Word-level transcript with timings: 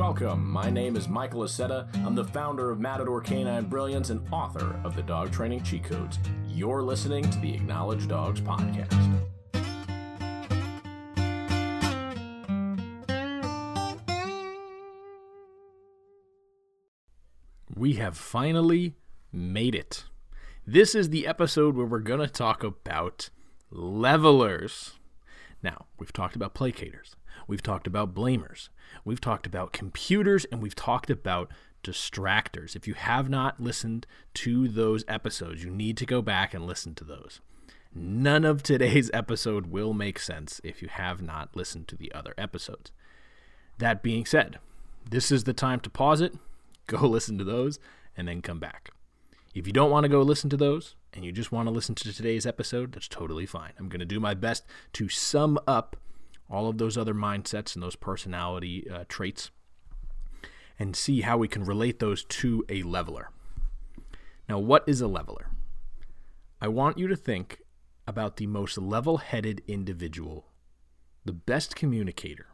Welcome. 0.00 0.50
My 0.50 0.70
name 0.70 0.96
is 0.96 1.10
Michael 1.10 1.42
Acetta. 1.42 1.94
I'm 2.06 2.14
the 2.14 2.24
founder 2.24 2.70
of 2.70 2.80
Matador 2.80 3.20
Canine 3.20 3.66
Brilliance 3.66 4.08
and 4.08 4.26
author 4.32 4.80
of 4.82 4.96
the 4.96 5.02
Dog 5.02 5.30
Training 5.30 5.62
Cheat 5.62 5.84
Codes. 5.84 6.18
You're 6.48 6.82
listening 6.82 7.30
to 7.30 7.38
the 7.38 7.52
Acknowledge 7.52 8.08
Dogs 8.08 8.40
podcast. 8.40 8.96
We 17.76 17.92
have 17.92 18.16
finally 18.16 18.94
made 19.30 19.74
it. 19.74 20.04
This 20.66 20.94
is 20.94 21.10
the 21.10 21.26
episode 21.26 21.76
where 21.76 21.84
we're 21.84 21.98
going 21.98 22.20
to 22.20 22.26
talk 22.26 22.64
about 22.64 23.28
levelers. 23.70 24.94
Now, 25.62 25.84
we've 25.98 26.10
talked 26.10 26.36
about 26.36 26.54
placaters, 26.54 27.16
we've 27.50 27.62
talked 27.62 27.88
about 27.88 28.14
blamers, 28.14 28.68
we've 29.04 29.20
talked 29.20 29.44
about 29.44 29.72
computers, 29.72 30.46
and 30.46 30.62
we've 30.62 30.76
talked 30.76 31.10
about 31.10 31.50
distractors. 31.82 32.76
If 32.76 32.86
you 32.86 32.94
have 32.94 33.28
not 33.28 33.60
listened 33.60 34.06
to 34.34 34.68
those 34.68 35.04
episodes, 35.08 35.64
you 35.64 35.70
need 35.70 35.96
to 35.96 36.06
go 36.06 36.22
back 36.22 36.54
and 36.54 36.64
listen 36.64 36.94
to 36.94 37.04
those. 37.04 37.40
None 37.92 38.44
of 38.44 38.62
today's 38.62 39.10
episode 39.14 39.66
will 39.66 39.92
make 39.92 40.20
sense 40.20 40.60
if 40.62 40.80
you 40.80 40.88
have 40.88 41.20
not 41.20 41.56
listened 41.56 41.88
to 41.88 41.96
the 41.96 42.12
other 42.12 42.34
episodes. 42.38 42.92
That 43.78 44.02
being 44.02 44.24
said, 44.24 44.58
this 45.08 45.32
is 45.32 45.42
the 45.42 45.52
time 45.52 45.80
to 45.80 45.90
pause 45.90 46.20
it, 46.20 46.34
go 46.86 47.06
listen 47.06 47.36
to 47.38 47.44
those, 47.44 47.80
and 48.16 48.28
then 48.28 48.42
come 48.42 48.60
back. 48.60 48.90
If 49.56 49.66
you 49.66 49.72
don't 49.72 49.90
want 49.90 50.04
to 50.04 50.08
go 50.08 50.22
listen 50.22 50.48
to 50.50 50.56
those 50.56 50.94
and 51.12 51.24
you 51.24 51.32
just 51.32 51.50
want 51.50 51.66
to 51.66 51.72
listen 51.72 51.96
to 51.96 52.12
today's 52.12 52.46
episode, 52.46 52.92
that's 52.92 53.08
totally 53.08 53.46
fine. 53.46 53.72
I'm 53.76 53.88
going 53.88 53.98
to 53.98 54.06
do 54.06 54.20
my 54.20 54.34
best 54.34 54.64
to 54.92 55.08
sum 55.08 55.58
up 55.66 55.96
all 56.50 56.68
of 56.68 56.78
those 56.78 56.96
other 56.98 57.14
mindsets 57.14 57.74
and 57.74 57.82
those 57.82 57.96
personality 57.96 58.86
uh, 58.90 59.04
traits 59.08 59.50
and 60.78 60.96
see 60.96 61.20
how 61.20 61.36
we 61.36 61.48
can 61.48 61.64
relate 61.64 61.98
those 61.98 62.24
to 62.24 62.64
a 62.68 62.82
leveler. 62.82 63.30
Now, 64.48 64.58
what 64.58 64.82
is 64.86 65.00
a 65.00 65.06
leveler? 65.06 65.50
I 66.60 66.68
want 66.68 66.98
you 66.98 67.06
to 67.08 67.16
think 67.16 67.60
about 68.06 68.36
the 68.36 68.46
most 68.46 68.76
level 68.76 69.18
headed 69.18 69.62
individual, 69.68 70.46
the 71.24 71.32
best 71.32 71.76
communicator, 71.76 72.46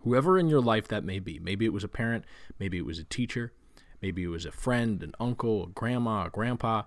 whoever 0.00 0.38
in 0.38 0.48
your 0.48 0.60
life 0.60 0.88
that 0.88 1.04
may 1.04 1.18
be. 1.18 1.38
Maybe 1.38 1.64
it 1.64 1.72
was 1.72 1.84
a 1.84 1.88
parent, 1.88 2.24
maybe 2.58 2.78
it 2.78 2.86
was 2.86 2.98
a 2.98 3.04
teacher, 3.04 3.52
Maybe 4.00 4.22
it 4.24 4.28
was 4.28 4.46
a 4.46 4.52
friend, 4.52 5.02
an 5.02 5.12
uncle, 5.18 5.64
a 5.64 5.68
grandma, 5.68 6.26
a 6.26 6.30
grandpa. 6.30 6.82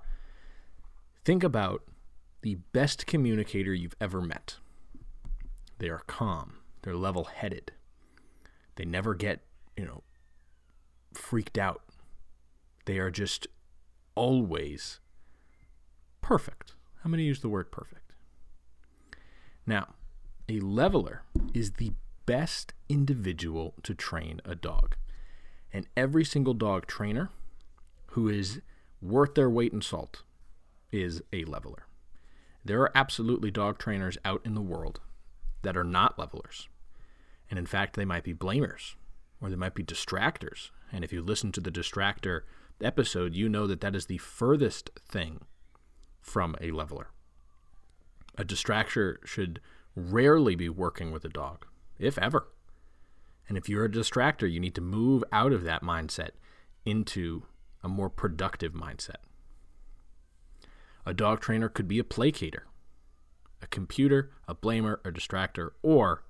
Think 1.24 1.44
about 1.44 1.84
the 2.42 2.56
best 2.72 3.06
communicator 3.06 3.74
you've 3.74 3.96
ever 4.00 4.22
met. 4.22 4.58
They 5.82 5.90
are 5.90 6.04
calm, 6.06 6.58
they're 6.84 6.96
level 6.96 7.24
headed. 7.24 7.72
They 8.76 8.86
never 8.86 9.16
get, 9.16 9.40
you 9.76 9.84
know, 9.84 10.04
freaked 11.12 11.58
out. 11.58 11.82
They 12.86 13.00
are 13.00 13.10
just 13.10 13.48
always 14.14 15.00
perfect. 16.22 16.76
I'm 17.04 17.10
going 17.10 17.18
to 17.18 17.24
use 17.24 17.42
the 17.42 17.50
word 17.50 17.72
perfect? 17.72 18.14
Now, 19.66 19.96
a 20.48 20.60
leveler 20.60 21.24
is 21.52 21.72
the 21.72 21.94
best 22.28 22.76
individual 22.88 23.74
to 23.82 23.96
train 23.96 24.40
a 24.46 24.54
dog. 24.54 24.96
And 25.74 25.88
every 25.98 26.24
single 26.24 26.54
dog 26.54 26.86
trainer 26.86 27.32
who 28.12 28.30
is 28.30 28.62
worth 29.02 29.34
their 29.34 29.50
weight 29.50 29.74
in 29.74 29.82
salt 29.82 30.22
is 30.92 31.24
a 31.34 31.44
leveler. 31.46 31.88
There 32.64 32.82
are 32.82 32.92
absolutely 32.94 33.50
dog 33.50 33.80
trainers 33.80 34.20
out 34.24 34.42
in 34.46 34.54
the 34.54 34.62
world 34.62 35.00
that 35.62 35.78
are 35.78 35.84
not 35.84 36.18
levelers. 36.18 36.68
And 37.50 37.60
in 37.60 37.66
fact, 37.66 37.96
they 37.96 38.06
might 38.06 38.24
be 38.24 38.34
blamers 38.34 38.96
or 39.42 39.50
they 39.50 39.56
might 39.56 39.76
be 39.76 39.84
distractors. 39.84 40.70
And 40.92 41.04
if 41.04 41.12
you 41.12 41.22
listen 41.22 41.52
to 41.54 41.62
the 41.62 41.72
distractor 41.72 42.42
episode, 42.82 43.36
you 43.36 43.50
know 43.50 43.68
that 43.68 43.82
that 43.82 43.96
is 43.96 44.06
the 44.06 44.18
furthest 44.18 44.92
thing 45.08 45.42
from 46.22 46.56
a 46.62 46.72
leveler. 46.72 47.10
A 48.38 48.44
distractor 48.44 49.18
should 49.26 49.60
rarely 49.96 50.56
be 50.56 50.70
working 50.70 51.12
with 51.12 51.26
a 51.26 51.30
dog, 51.30 51.66
if 52.00 52.18
ever. 52.18 52.48
And 53.50 53.58
if 53.58 53.68
you're 53.68 53.86
a 53.86 53.90
distractor, 53.90 54.50
you 54.50 54.60
need 54.60 54.76
to 54.76 54.82
move 54.82 55.24
out 55.32 55.52
of 55.52 55.64
that 55.64 55.84
mindset 55.84 56.32
into 56.86 57.44
a 57.84 57.90
more 57.90 58.10
productive 58.10 58.74
mindset. 58.74 59.18
A 61.06 61.14
dog 61.14 61.42
trainer 61.42 61.68
could 61.68 61.88
be 61.88 62.00
a 62.00 62.04
placater, 62.04 62.64
a 63.62 63.68
computer, 63.68 64.32
a 64.48 64.56
blamer, 64.56 64.98
a 65.06 65.12
distractor, 65.12 65.72
or 65.82 66.24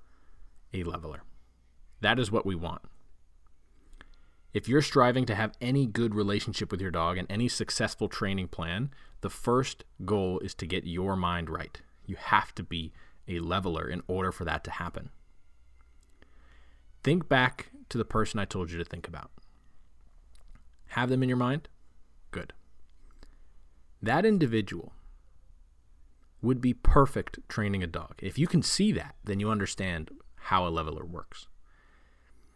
a 0.72 0.84
leveler. 0.84 1.22
That 2.00 2.18
is 2.18 2.30
what 2.30 2.46
we 2.46 2.54
want. 2.54 2.82
If 4.52 4.68
you're 4.68 4.82
striving 4.82 5.24
to 5.26 5.34
have 5.34 5.56
any 5.60 5.86
good 5.86 6.14
relationship 6.14 6.70
with 6.70 6.80
your 6.80 6.90
dog 6.90 7.16
and 7.16 7.30
any 7.30 7.48
successful 7.48 8.08
training 8.08 8.48
plan, 8.48 8.90
the 9.22 9.30
first 9.30 9.84
goal 10.04 10.40
is 10.40 10.54
to 10.56 10.66
get 10.66 10.84
your 10.84 11.16
mind 11.16 11.48
right. 11.48 11.80
You 12.04 12.16
have 12.16 12.54
to 12.56 12.62
be 12.62 12.92
a 13.26 13.38
leveler 13.38 13.88
in 13.88 14.02
order 14.08 14.30
for 14.30 14.44
that 14.44 14.62
to 14.64 14.70
happen. 14.70 15.10
Think 17.02 17.28
back 17.28 17.70
to 17.88 17.96
the 17.96 18.04
person 18.04 18.38
I 18.38 18.44
told 18.44 18.70
you 18.70 18.78
to 18.78 18.84
think 18.84 19.08
about. 19.08 19.30
Have 20.88 21.08
them 21.08 21.22
in 21.22 21.28
your 21.28 21.38
mind? 21.38 21.68
Good. 22.30 22.52
That 24.02 24.26
individual 24.26 24.92
would 26.42 26.60
be 26.60 26.74
perfect 26.74 27.38
training 27.48 27.82
a 27.82 27.86
dog. 27.86 28.14
If 28.18 28.38
you 28.38 28.46
can 28.46 28.62
see 28.62 28.92
that, 28.92 29.14
then 29.24 29.40
you 29.40 29.50
understand 29.50 30.10
how 30.36 30.66
a 30.66 30.70
leveler 30.70 31.04
works. 31.04 31.46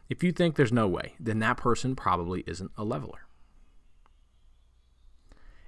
If 0.08 0.22
you 0.22 0.32
think 0.32 0.56
there's 0.56 0.72
no 0.72 0.86
way, 0.86 1.14
then 1.19 1.38
that 1.38 1.56
person 1.56 1.97
probably 1.97 2.44
isn't 2.47 2.72
a 2.76 2.84
leveler. 2.84 3.26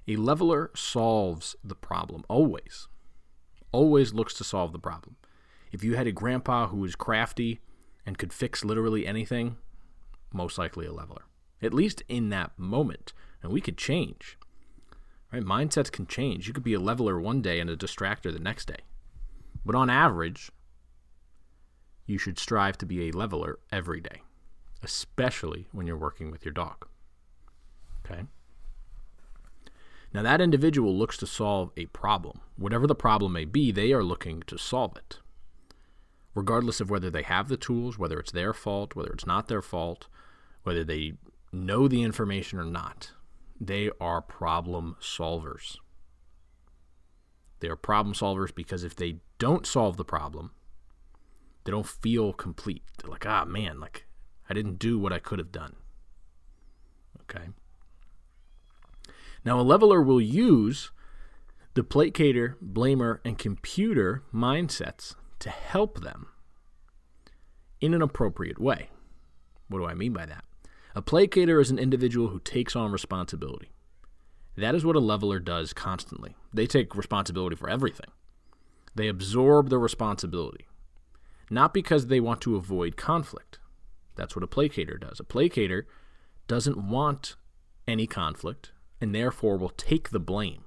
A 0.07 0.15
leveler 0.15 0.71
solves 0.75 1.55
the 1.63 1.75
problem 1.75 2.23
always. 2.27 2.87
Always 3.71 4.13
looks 4.13 4.33
to 4.35 4.43
solve 4.43 4.73
the 4.73 4.79
problem. 4.79 5.15
If 5.71 5.83
you 5.83 5.95
had 5.95 6.07
a 6.07 6.11
grandpa 6.11 6.67
who 6.67 6.77
was 6.77 6.95
crafty 6.95 7.59
and 8.05 8.17
could 8.17 8.33
fix 8.33 8.65
literally 8.65 9.05
anything, 9.05 9.57
most 10.33 10.57
likely 10.57 10.85
a 10.85 10.93
leveler. 10.93 11.23
At 11.61 11.73
least 11.73 12.03
in 12.07 12.29
that 12.29 12.57
moment. 12.57 13.13
And 13.43 13.51
we 13.51 13.61
could 13.61 13.77
change. 13.77 14.37
Right? 15.31 15.43
Mindsets 15.43 15.91
can 15.91 16.07
change. 16.07 16.47
You 16.47 16.53
could 16.53 16.63
be 16.63 16.73
a 16.73 16.79
leveler 16.79 17.19
one 17.19 17.41
day 17.41 17.59
and 17.59 17.69
a 17.69 17.77
distractor 17.77 18.31
the 18.31 18.39
next 18.39 18.65
day. 18.65 18.79
But 19.65 19.75
on 19.75 19.89
average, 19.89 20.51
you 22.05 22.17
should 22.17 22.39
strive 22.39 22.77
to 22.79 22.85
be 22.85 23.07
a 23.07 23.11
leveler 23.11 23.59
every 23.71 24.01
day, 24.01 24.23
especially 24.81 25.67
when 25.71 25.85
you're 25.85 25.97
working 25.97 26.31
with 26.31 26.43
your 26.43 26.53
dog. 26.53 26.87
Okay? 28.03 28.23
Now, 30.11 30.23
that 30.23 30.41
individual 30.41 30.97
looks 30.97 31.17
to 31.17 31.27
solve 31.27 31.71
a 31.77 31.85
problem. 31.87 32.41
Whatever 32.57 32.87
the 32.87 32.95
problem 32.95 33.33
may 33.33 33.45
be, 33.45 33.71
they 33.71 33.93
are 33.93 34.03
looking 34.03 34.41
to 34.47 34.57
solve 34.57 34.97
it 34.97 35.19
regardless 36.39 36.79
of 36.79 36.89
whether 36.89 37.09
they 37.09 37.23
have 37.23 37.49
the 37.49 37.57
tools, 37.57 37.97
whether 37.97 38.19
it's 38.19 38.31
their 38.31 38.53
fault, 38.53 38.95
whether 38.95 39.11
it's 39.11 39.25
not 39.25 39.47
their 39.47 39.61
fault, 39.61 40.07
whether 40.63 40.83
they 40.83 41.13
know 41.51 41.87
the 41.87 42.03
information 42.03 42.59
or 42.59 42.65
not. 42.65 43.11
They 43.59 43.89
are 43.99 44.21
problem 44.21 44.95
solvers. 45.01 45.77
They 47.59 47.67
are 47.67 47.75
problem 47.75 48.13
solvers 48.13 48.55
because 48.55 48.83
if 48.83 48.95
they 48.95 49.17
don't 49.37 49.67
solve 49.67 49.97
the 49.97 50.05
problem, 50.05 50.51
they 51.63 51.71
don't 51.71 51.87
feel 51.87 52.31
complete. 52.31 52.83
They're 52.97 53.11
like, 53.11 53.25
ah, 53.25 53.45
man, 53.45 53.79
like 53.79 54.05
I 54.49 54.53
didn't 54.53 54.79
do 54.79 54.97
what 54.97 55.13
I 55.13 55.19
could 55.19 55.39
have 55.39 55.51
done. 55.51 55.75
Okay. 57.21 57.49
Now, 59.45 59.59
a 59.59 59.61
leveler 59.61 60.01
will 60.01 60.21
use 60.21 60.91
the 61.73 61.83
placater, 61.83 62.55
blamer, 62.63 63.19
and 63.23 63.37
computer 63.37 64.23
mindsets 64.33 65.15
to 65.39 65.49
help 65.49 66.01
them 66.01 66.27
in 67.79 67.93
an 67.93 68.01
appropriate 68.01 68.59
way. 68.59 68.89
What 69.67 69.79
do 69.79 69.85
I 69.85 69.93
mean 69.93 70.13
by 70.13 70.25
that? 70.25 70.43
A 70.95 71.01
placater 71.01 71.61
is 71.61 71.71
an 71.71 71.79
individual 71.79 72.29
who 72.29 72.39
takes 72.39 72.75
on 72.75 72.91
responsibility. 72.91 73.71
That 74.57 74.75
is 74.75 74.83
what 74.83 74.95
a 74.95 74.99
leveler 74.99 75.39
does 75.39 75.71
constantly. 75.71 76.35
They 76.53 76.67
take 76.67 76.95
responsibility 76.95 77.55
for 77.55 77.69
everything. 77.69 78.11
They 78.95 79.07
absorb 79.07 79.69
the 79.69 79.77
responsibility, 79.77 80.67
not 81.49 81.73
because 81.73 82.07
they 82.07 82.19
want 82.19 82.41
to 82.41 82.55
avoid 82.55 82.97
conflict. 82.97 83.59
That's 84.15 84.35
what 84.35 84.43
a 84.43 84.47
placater 84.47 84.99
does. 84.99 85.19
A 85.19 85.23
placater 85.23 85.83
doesn't 86.47 86.77
want 86.77 87.35
any 87.87 88.07
conflict 88.07 88.71
and 88.99 89.15
therefore 89.15 89.57
will 89.57 89.69
take 89.69 90.09
the 90.09 90.19
blame 90.19 90.65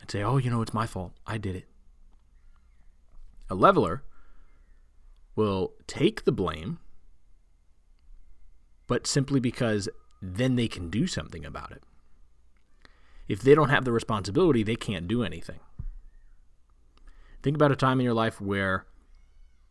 and 0.00 0.10
say, 0.10 0.22
oh, 0.22 0.38
you 0.38 0.50
know, 0.50 0.62
it's 0.62 0.72
my 0.72 0.86
fault. 0.86 1.12
I 1.26 1.36
did 1.36 1.56
it. 1.56 1.66
A 3.50 3.54
leveler 3.54 4.04
will 5.36 5.74
take 5.86 6.24
the 6.24 6.32
blame, 6.32 6.78
but 8.90 9.06
simply 9.06 9.38
because 9.38 9.88
then 10.20 10.56
they 10.56 10.66
can 10.66 10.90
do 10.90 11.06
something 11.06 11.44
about 11.44 11.70
it. 11.70 11.84
If 13.28 13.40
they 13.40 13.54
don't 13.54 13.68
have 13.68 13.84
the 13.84 13.92
responsibility, 13.92 14.64
they 14.64 14.74
can't 14.74 15.06
do 15.06 15.22
anything. 15.22 15.60
Think 17.40 17.54
about 17.54 17.70
a 17.70 17.76
time 17.76 18.00
in 18.00 18.04
your 18.04 18.14
life 18.14 18.40
where 18.40 18.86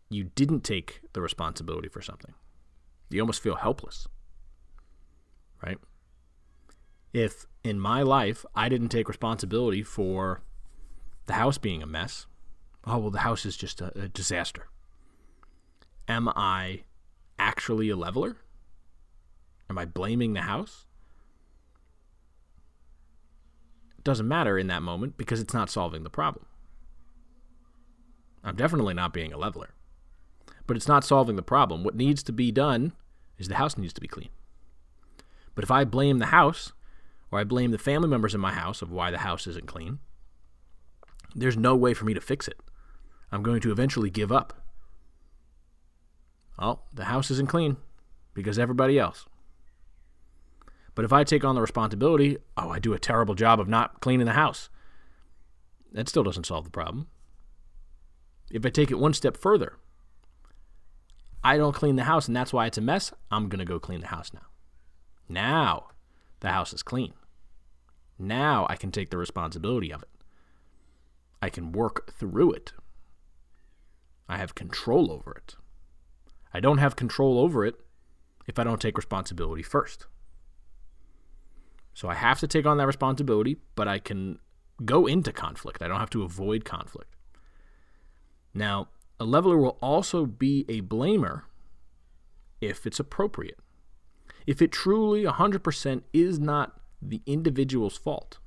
you 0.09 0.23
didn't 0.23 0.61
take 0.61 1.01
the 1.11 1.19
responsibility 1.19 1.89
for 1.89 2.01
something. 2.01 2.33
You 3.09 3.19
almost 3.19 3.43
feel 3.43 3.55
helpless. 3.55 4.07
Right? 5.61 5.79
If 7.11 7.45
in 7.61 7.77
my 7.77 8.03
life 8.03 8.45
I 8.55 8.69
didn't 8.69 8.87
take 8.87 9.09
responsibility 9.09 9.83
for 9.83 10.43
the 11.25 11.33
house 11.33 11.57
being 11.57 11.83
a 11.83 11.85
mess, 11.85 12.25
oh, 12.85 12.99
well, 12.99 13.11
the 13.11 13.19
house 13.19 13.45
is 13.45 13.57
just 13.57 13.81
a, 13.81 13.91
a 13.99 14.07
disaster. 14.07 14.69
Am 16.07 16.29
I 16.29 16.83
actually 17.37 17.89
a 17.89 17.97
leveler? 17.97 18.37
Am 19.69 19.77
I 19.77 19.85
blaming 19.85 20.33
the 20.33 20.41
house? 20.41 20.85
It 23.97 24.03
doesn't 24.03 24.27
matter 24.27 24.57
in 24.57 24.67
that 24.67 24.81
moment 24.81 25.17
because 25.17 25.39
it's 25.39 25.53
not 25.53 25.69
solving 25.69 26.03
the 26.03 26.09
problem. 26.09 26.45
I'm 28.43 28.55
definitely 28.55 28.93
not 28.93 29.13
being 29.13 29.33
a 29.33 29.37
leveler. 29.37 29.71
But 30.65 30.77
it's 30.77 30.87
not 30.87 31.03
solving 31.03 31.35
the 31.35 31.41
problem. 31.41 31.83
What 31.83 31.95
needs 31.95 32.23
to 32.23 32.31
be 32.31 32.51
done 32.51 32.93
is 33.37 33.47
the 33.47 33.55
house 33.55 33.77
needs 33.77 33.93
to 33.93 34.01
be 34.01 34.07
clean. 34.07 34.29
But 35.55 35.63
if 35.63 35.71
I 35.71 35.83
blame 35.83 36.19
the 36.19 36.27
house, 36.27 36.71
or 37.31 37.39
I 37.39 37.43
blame 37.43 37.71
the 37.71 37.77
family 37.77 38.07
members 38.07 38.33
in 38.33 38.41
my 38.41 38.53
house 38.53 38.81
of 38.81 38.91
why 38.91 39.11
the 39.11 39.19
house 39.19 39.45
isn't 39.47 39.67
clean, 39.67 39.99
there's 41.35 41.57
no 41.57 41.75
way 41.75 41.93
for 41.93 42.05
me 42.05 42.13
to 42.13 42.21
fix 42.21 42.47
it. 42.47 42.59
I'm 43.31 43.43
going 43.43 43.61
to 43.61 43.71
eventually 43.71 44.09
give 44.09 44.31
up. 44.31 44.53
Oh, 46.57 46.79
the 46.93 47.05
house 47.05 47.29
isn't 47.31 47.49
clean 47.49 47.77
because 48.33 48.57
everybody 48.57 48.97
else. 48.97 49.25
But 50.95 51.05
if 51.05 51.13
I 51.13 51.23
take 51.23 51.43
on 51.43 51.55
the 51.55 51.61
responsibility, 51.61 52.37
oh, 52.57 52.69
I 52.69 52.79
do 52.79 52.93
a 52.93 52.99
terrible 52.99 53.35
job 53.35 53.59
of 53.59 53.67
not 53.67 54.01
cleaning 54.01 54.25
the 54.25 54.33
house. 54.33 54.69
That 55.91 56.09
still 56.09 56.23
doesn't 56.23 56.45
solve 56.45 56.65
the 56.65 56.71
problem. 56.71 57.07
If 58.51 58.65
I 58.65 58.69
take 58.69 58.91
it 58.91 58.99
one 58.99 59.13
step 59.13 59.37
further, 59.37 59.77
I 61.43 61.57
don't 61.57 61.75
clean 61.75 61.95
the 61.95 62.03
house 62.03 62.27
and 62.27 62.35
that's 62.35 62.51
why 62.51 62.65
it's 62.65 62.77
a 62.77 62.81
mess. 62.81 63.13
I'm 63.31 63.47
going 63.47 63.59
to 63.59 63.65
go 63.65 63.79
clean 63.79 64.01
the 64.01 64.07
house 64.07 64.33
now. 64.33 64.47
Now 65.27 65.87
the 66.39 66.49
house 66.49 66.73
is 66.73 66.83
clean. 66.83 67.13
Now 68.17 68.65
I 68.69 68.75
can 68.75 68.91
take 68.91 69.09
the 69.09 69.17
responsibility 69.17 69.93
of 69.93 70.01
it. 70.03 70.09
I 71.41 71.49
can 71.49 71.71
work 71.71 72.13
through 72.13 72.51
it. 72.53 72.73
I 74.27 74.37
have 74.37 74.55
control 74.55 75.11
over 75.11 75.31
it. 75.31 75.55
I 76.53 76.59
don't 76.59 76.79
have 76.79 76.95
control 76.95 77.39
over 77.39 77.65
it 77.65 77.75
if 78.47 78.59
I 78.59 78.63
don't 78.63 78.81
take 78.81 78.97
responsibility 78.97 79.63
first. 79.63 80.07
So 81.99 82.07
I 82.07 82.13
have 82.13 82.39
to 82.39 82.47
take 82.47 82.65
on 82.65 82.77
that 82.77 82.87
responsibility, 82.87 83.57
but 83.75 83.89
I 83.89 83.99
can 83.99 84.39
go 84.85 85.05
into 85.05 85.33
conflict. 85.33 85.81
I 85.81 85.89
don't 85.89 85.99
have 85.99 86.09
to 86.11 86.23
avoid 86.23 86.63
conflict. 86.63 87.13
Now, 88.53 88.87
a 89.19 89.25
leveler 89.25 89.57
will 89.57 89.77
also 89.81 90.25
be 90.25 90.63
a 90.69 90.79
blamer 90.79 91.41
if 92.61 92.87
it's 92.87 93.01
appropriate. 93.01 93.59
If 94.47 94.61
it 94.61 94.71
truly 94.71 95.25
100% 95.25 96.03
is 96.13 96.39
not 96.39 96.79
the 97.01 97.21
individual's 97.25 97.97
fault, 97.97 98.39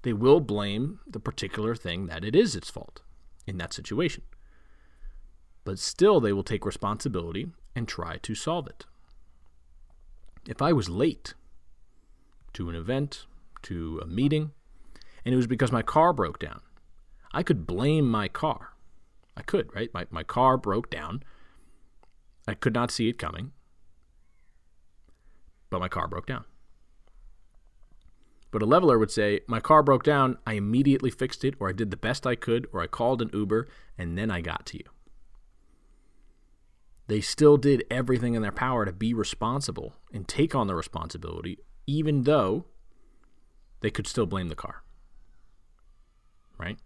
they 0.00 0.14
will 0.14 0.40
blame 0.40 1.00
the 1.06 1.20
particular 1.20 1.74
thing 1.74 2.06
that 2.06 2.24
it 2.24 2.34
is 2.34 2.56
its 2.56 2.70
fault 2.70 3.02
in 3.46 3.58
that 3.58 3.74
situation. 3.74 4.22
But 5.64 5.78
still, 5.78 6.18
they 6.18 6.32
will 6.32 6.42
take 6.42 6.64
responsibility 6.64 7.48
and 7.76 7.86
try 7.86 8.16
to 8.16 8.34
solve 8.34 8.66
it. 8.68 8.86
If 10.48 10.62
I 10.62 10.72
was 10.72 10.88
late 10.88 11.34
to 12.54 12.68
an 12.68 12.74
event, 12.74 13.26
to 13.62 14.00
a 14.02 14.06
meeting, 14.06 14.52
and 15.24 15.32
it 15.32 15.36
was 15.36 15.46
because 15.46 15.72
my 15.72 15.82
car 15.82 16.12
broke 16.12 16.38
down, 16.38 16.60
I 17.32 17.42
could 17.42 17.66
blame 17.66 18.08
my 18.08 18.28
car. 18.28 18.74
I 19.36 19.42
could, 19.42 19.74
right? 19.74 19.92
My, 19.92 20.06
my 20.10 20.22
car 20.22 20.56
broke 20.56 20.90
down. 20.90 21.22
I 22.46 22.54
could 22.54 22.74
not 22.74 22.90
see 22.90 23.08
it 23.08 23.18
coming, 23.18 23.52
but 25.70 25.80
my 25.80 25.88
car 25.88 26.08
broke 26.08 26.26
down. 26.26 26.44
But 28.50 28.62
a 28.62 28.66
leveler 28.66 28.98
would 28.98 29.10
say, 29.10 29.40
My 29.46 29.60
car 29.60 29.82
broke 29.82 30.02
down. 30.02 30.38
I 30.46 30.54
immediately 30.54 31.10
fixed 31.10 31.44
it, 31.44 31.54
or 31.60 31.68
I 31.68 31.72
did 31.72 31.90
the 31.90 31.96
best 31.96 32.26
I 32.26 32.34
could, 32.34 32.66
or 32.72 32.80
I 32.80 32.86
called 32.86 33.20
an 33.20 33.30
Uber, 33.32 33.68
and 33.98 34.16
then 34.16 34.30
I 34.30 34.40
got 34.40 34.64
to 34.66 34.78
you. 34.78 34.84
They 37.06 37.20
still 37.20 37.56
did 37.56 37.84
everything 37.90 38.34
in 38.34 38.42
their 38.42 38.52
power 38.52 38.84
to 38.84 38.92
be 38.92 39.14
responsible 39.14 39.94
and 40.12 40.26
take 40.26 40.54
on 40.54 40.66
the 40.66 40.74
responsibility, 40.74 41.58
even 41.88 42.24
though 42.24 42.66
they 43.80 43.90
could 43.90 44.06
still 44.06 44.26
blame 44.26 44.48
the 44.48 44.54
car. 44.54 44.82
Right? 46.58 46.76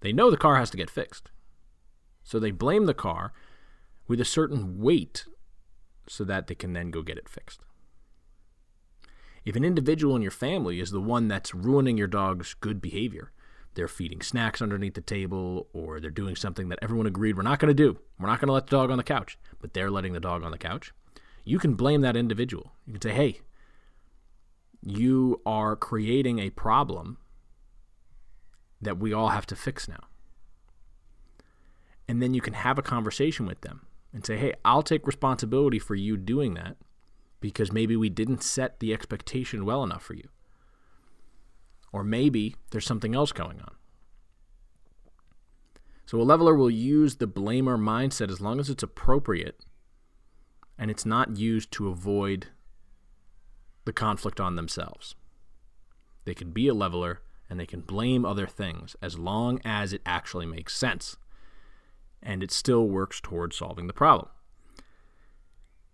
They 0.00 0.12
know 0.12 0.30
the 0.30 0.36
car 0.36 0.56
has 0.56 0.68
to 0.70 0.76
get 0.76 0.90
fixed. 0.90 1.30
So 2.24 2.40
they 2.40 2.50
blame 2.50 2.86
the 2.86 2.94
car 2.94 3.32
with 4.08 4.20
a 4.20 4.24
certain 4.24 4.80
weight 4.80 5.26
so 6.08 6.24
that 6.24 6.48
they 6.48 6.56
can 6.56 6.72
then 6.72 6.90
go 6.90 7.02
get 7.02 7.18
it 7.18 7.28
fixed. 7.28 7.60
If 9.44 9.54
an 9.54 9.64
individual 9.64 10.16
in 10.16 10.22
your 10.22 10.32
family 10.32 10.80
is 10.80 10.90
the 10.90 11.00
one 11.00 11.28
that's 11.28 11.54
ruining 11.54 11.96
your 11.96 12.08
dog's 12.08 12.54
good 12.54 12.82
behavior, 12.82 13.30
they're 13.74 13.86
feeding 13.86 14.22
snacks 14.22 14.60
underneath 14.60 14.94
the 14.94 15.02
table, 15.02 15.68
or 15.72 16.00
they're 16.00 16.10
doing 16.10 16.34
something 16.34 16.68
that 16.70 16.80
everyone 16.82 17.06
agreed 17.06 17.36
we're 17.36 17.42
not 17.42 17.60
going 17.60 17.68
to 17.68 17.74
do. 17.74 18.00
We're 18.18 18.26
not 18.26 18.40
going 18.40 18.48
to 18.48 18.54
let 18.54 18.66
the 18.66 18.76
dog 18.76 18.90
on 18.90 18.96
the 18.96 19.04
couch, 19.04 19.38
but 19.60 19.72
they're 19.72 19.90
letting 19.90 20.14
the 20.14 20.20
dog 20.20 20.42
on 20.42 20.50
the 20.50 20.58
couch. 20.58 20.92
You 21.44 21.60
can 21.60 21.74
blame 21.74 22.00
that 22.00 22.16
individual. 22.16 22.72
You 22.86 22.94
can 22.94 23.02
say, 23.02 23.12
hey, 23.12 23.40
you 24.86 25.40
are 25.44 25.76
creating 25.76 26.38
a 26.38 26.50
problem 26.50 27.18
that 28.80 28.98
we 28.98 29.12
all 29.12 29.28
have 29.28 29.46
to 29.46 29.56
fix 29.56 29.88
now 29.88 30.04
and 32.08 32.22
then 32.22 32.34
you 32.34 32.40
can 32.40 32.54
have 32.54 32.78
a 32.78 32.82
conversation 32.82 33.46
with 33.46 33.60
them 33.62 33.86
and 34.12 34.24
say, 34.24 34.36
hey, 34.36 34.54
I'll 34.64 34.82
take 34.82 35.06
responsibility 35.06 35.78
for 35.78 35.94
you 35.94 36.16
doing 36.16 36.54
that 36.54 36.76
because 37.40 37.72
maybe 37.72 37.96
we 37.96 38.08
didn't 38.08 38.42
set 38.42 38.80
the 38.80 38.92
expectation 38.92 39.64
well 39.64 39.82
enough 39.82 40.02
for 40.02 40.14
you. 40.14 40.28
Or 41.92 42.04
maybe 42.04 42.56
there's 42.70 42.86
something 42.86 43.14
else 43.14 43.32
going 43.32 43.60
on. 43.60 43.74
So 46.06 46.20
a 46.20 46.22
leveler 46.22 46.54
will 46.54 46.70
use 46.70 47.16
the 47.16 47.26
blamer 47.26 47.78
mindset 47.78 48.30
as 48.30 48.40
long 48.40 48.60
as 48.60 48.70
it's 48.70 48.82
appropriate 48.82 49.64
and 50.78 50.90
it's 50.90 51.04
not 51.04 51.36
used 51.36 51.72
to 51.72 51.88
avoid 51.88 52.48
the 53.86 53.92
conflict 53.92 54.38
on 54.38 54.56
themselves. 54.56 55.14
They 56.26 56.34
can 56.34 56.50
be 56.50 56.68
a 56.68 56.74
leveler 56.74 57.22
and 57.48 57.58
they 57.58 57.66
can 57.66 57.80
blame 57.80 58.24
other 58.24 58.46
things 58.46 58.94
as 59.00 59.18
long 59.18 59.60
as 59.64 59.92
it 59.92 60.02
actually 60.04 60.46
makes 60.46 60.76
sense 60.76 61.16
and 62.22 62.42
it 62.42 62.50
still 62.50 62.88
works 62.88 63.20
towards 63.20 63.56
solving 63.56 63.86
the 63.86 63.92
problem. 63.92 64.28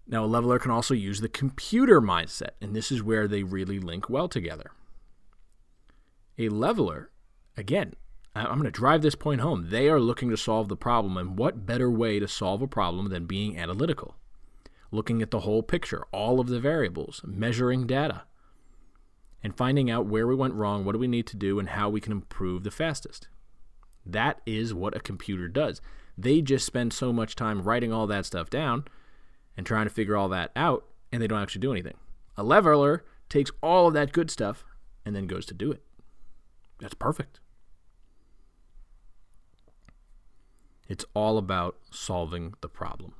Now, 0.06 0.25
a 0.25 0.27
leveler 0.27 0.59
can 0.59 0.71
also 0.71 0.94
use 0.94 1.21
the 1.21 1.29
computer 1.29 2.01
mindset, 2.01 2.51
and 2.61 2.75
this 2.75 2.91
is 2.91 3.03
where 3.03 3.29
they 3.29 3.43
really 3.43 3.79
link 3.79 4.11
well 4.11 4.29
together. 4.29 4.72
A 6.39 6.49
leveler, 6.49 7.11
again, 7.56 7.94
I'm 8.34 8.58
going 8.58 8.65
to 8.65 8.70
drive 8.70 9.03
this 9.03 9.15
point 9.15 9.43
home. 9.43 9.69
They 9.70 9.89
are 9.89 10.01
looking 10.01 10.31
to 10.31 10.37
solve 10.37 10.69
the 10.69 10.77
problem, 10.77 11.17
and 11.17 11.39
what 11.39 11.67
better 11.67 11.91
way 11.91 12.19
to 12.19 12.27
solve 12.27 12.63
a 12.63 12.67
problem 12.67 13.11
than 13.11 13.27
being 13.27 13.56
analytical? 13.56 14.17
Looking 14.93 15.22
at 15.22 15.32
the 15.32 15.41
whole 15.41 15.63
picture, 15.63 16.05
all 16.13 16.39
of 16.39 16.46
the 16.46 16.61
variables, 16.61 17.22
measuring 17.25 17.87
data, 17.87 18.22
and 19.43 19.56
finding 19.56 19.91
out 19.91 20.06
where 20.06 20.27
we 20.27 20.34
went 20.34 20.55
wrong, 20.55 20.84
what 20.84 20.93
do 20.93 20.99
we 20.99 21.08
need 21.08 21.27
to 21.29 21.37
do, 21.37 21.58
and 21.58 21.70
how 21.70 21.89
we 21.89 22.01
can 22.01 22.13
improve 22.13 22.63
the 22.63 22.70
fastest. 22.70 23.27
That 24.05 24.41
is 24.46 24.75
what 24.75 24.96
a 24.96 25.01
computer 25.01 25.49
does. 25.49 25.81
They 26.17 26.43
just 26.43 26.67
spend 26.67 26.93
so 26.93 27.13
much 27.13 27.34
time 27.34 27.63
writing 27.63 27.93
all 27.93 28.06
that 28.06 28.27
stuff 28.27 28.51
down 28.51 28.84
and 29.56 29.67
trying 29.67 29.87
to 29.87 29.94
figure 29.94 30.17
all 30.17 30.29
that 30.29 30.53
out, 30.55 30.84
and 31.11 31.22
they 31.22 31.27
don't 31.27 31.43
actually 31.43 31.63
do 31.63 31.72
anything. 31.72 31.96
A 32.37 32.43
leveler 32.43 33.05
takes 33.29 33.51
all 33.63 33.89
of 33.89 33.94
that 33.94 34.13
good 34.13 34.31
stuff 34.31 34.65
and 35.06 35.17
then 35.17 35.27
goes 35.27 35.46
to 35.46 35.55
do 35.55 35.72
it. 35.72 35.82
That's 36.81 36.94
perfect. 36.94 37.41
It's 40.87 41.06
all 41.15 41.39
about 41.39 41.79
solving 41.91 42.55
the 42.61 42.69
problem. 42.69 43.15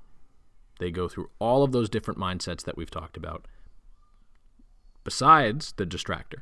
They 0.83 0.91
go 0.91 1.07
through 1.07 1.31
all 1.39 1.63
of 1.63 1.71
those 1.71 1.89
different 1.89 2.19
mindsets 2.19 2.65
that 2.65 2.77
we've 2.77 2.91
talked 2.91 3.17
about, 3.17 3.47
besides 5.05 5.75
the 5.77 5.87
distractor. 5.87 6.41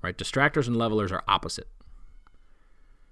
Right? 0.00 0.16
Distractors 0.16 0.68
and 0.68 0.76
levelers 0.76 1.10
are 1.10 1.24
opposite. 1.26 1.66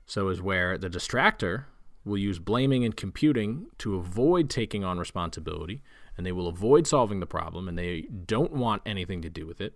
So 0.06 0.28
is 0.28 0.40
where 0.40 0.78
the 0.78 0.88
distractor 0.88 1.64
will 2.04 2.16
use 2.16 2.38
blaming 2.38 2.84
and 2.84 2.96
computing 2.96 3.66
to 3.78 3.96
avoid 3.96 4.48
taking 4.48 4.84
on 4.84 5.00
responsibility, 5.00 5.82
and 6.16 6.24
they 6.24 6.32
will 6.32 6.46
avoid 6.46 6.86
solving 6.86 7.18
the 7.18 7.26
problem, 7.26 7.66
and 7.66 7.76
they 7.76 8.02
don't 8.02 8.52
want 8.52 8.82
anything 8.86 9.20
to 9.22 9.30
do 9.30 9.48
with 9.48 9.60
it. 9.60 9.74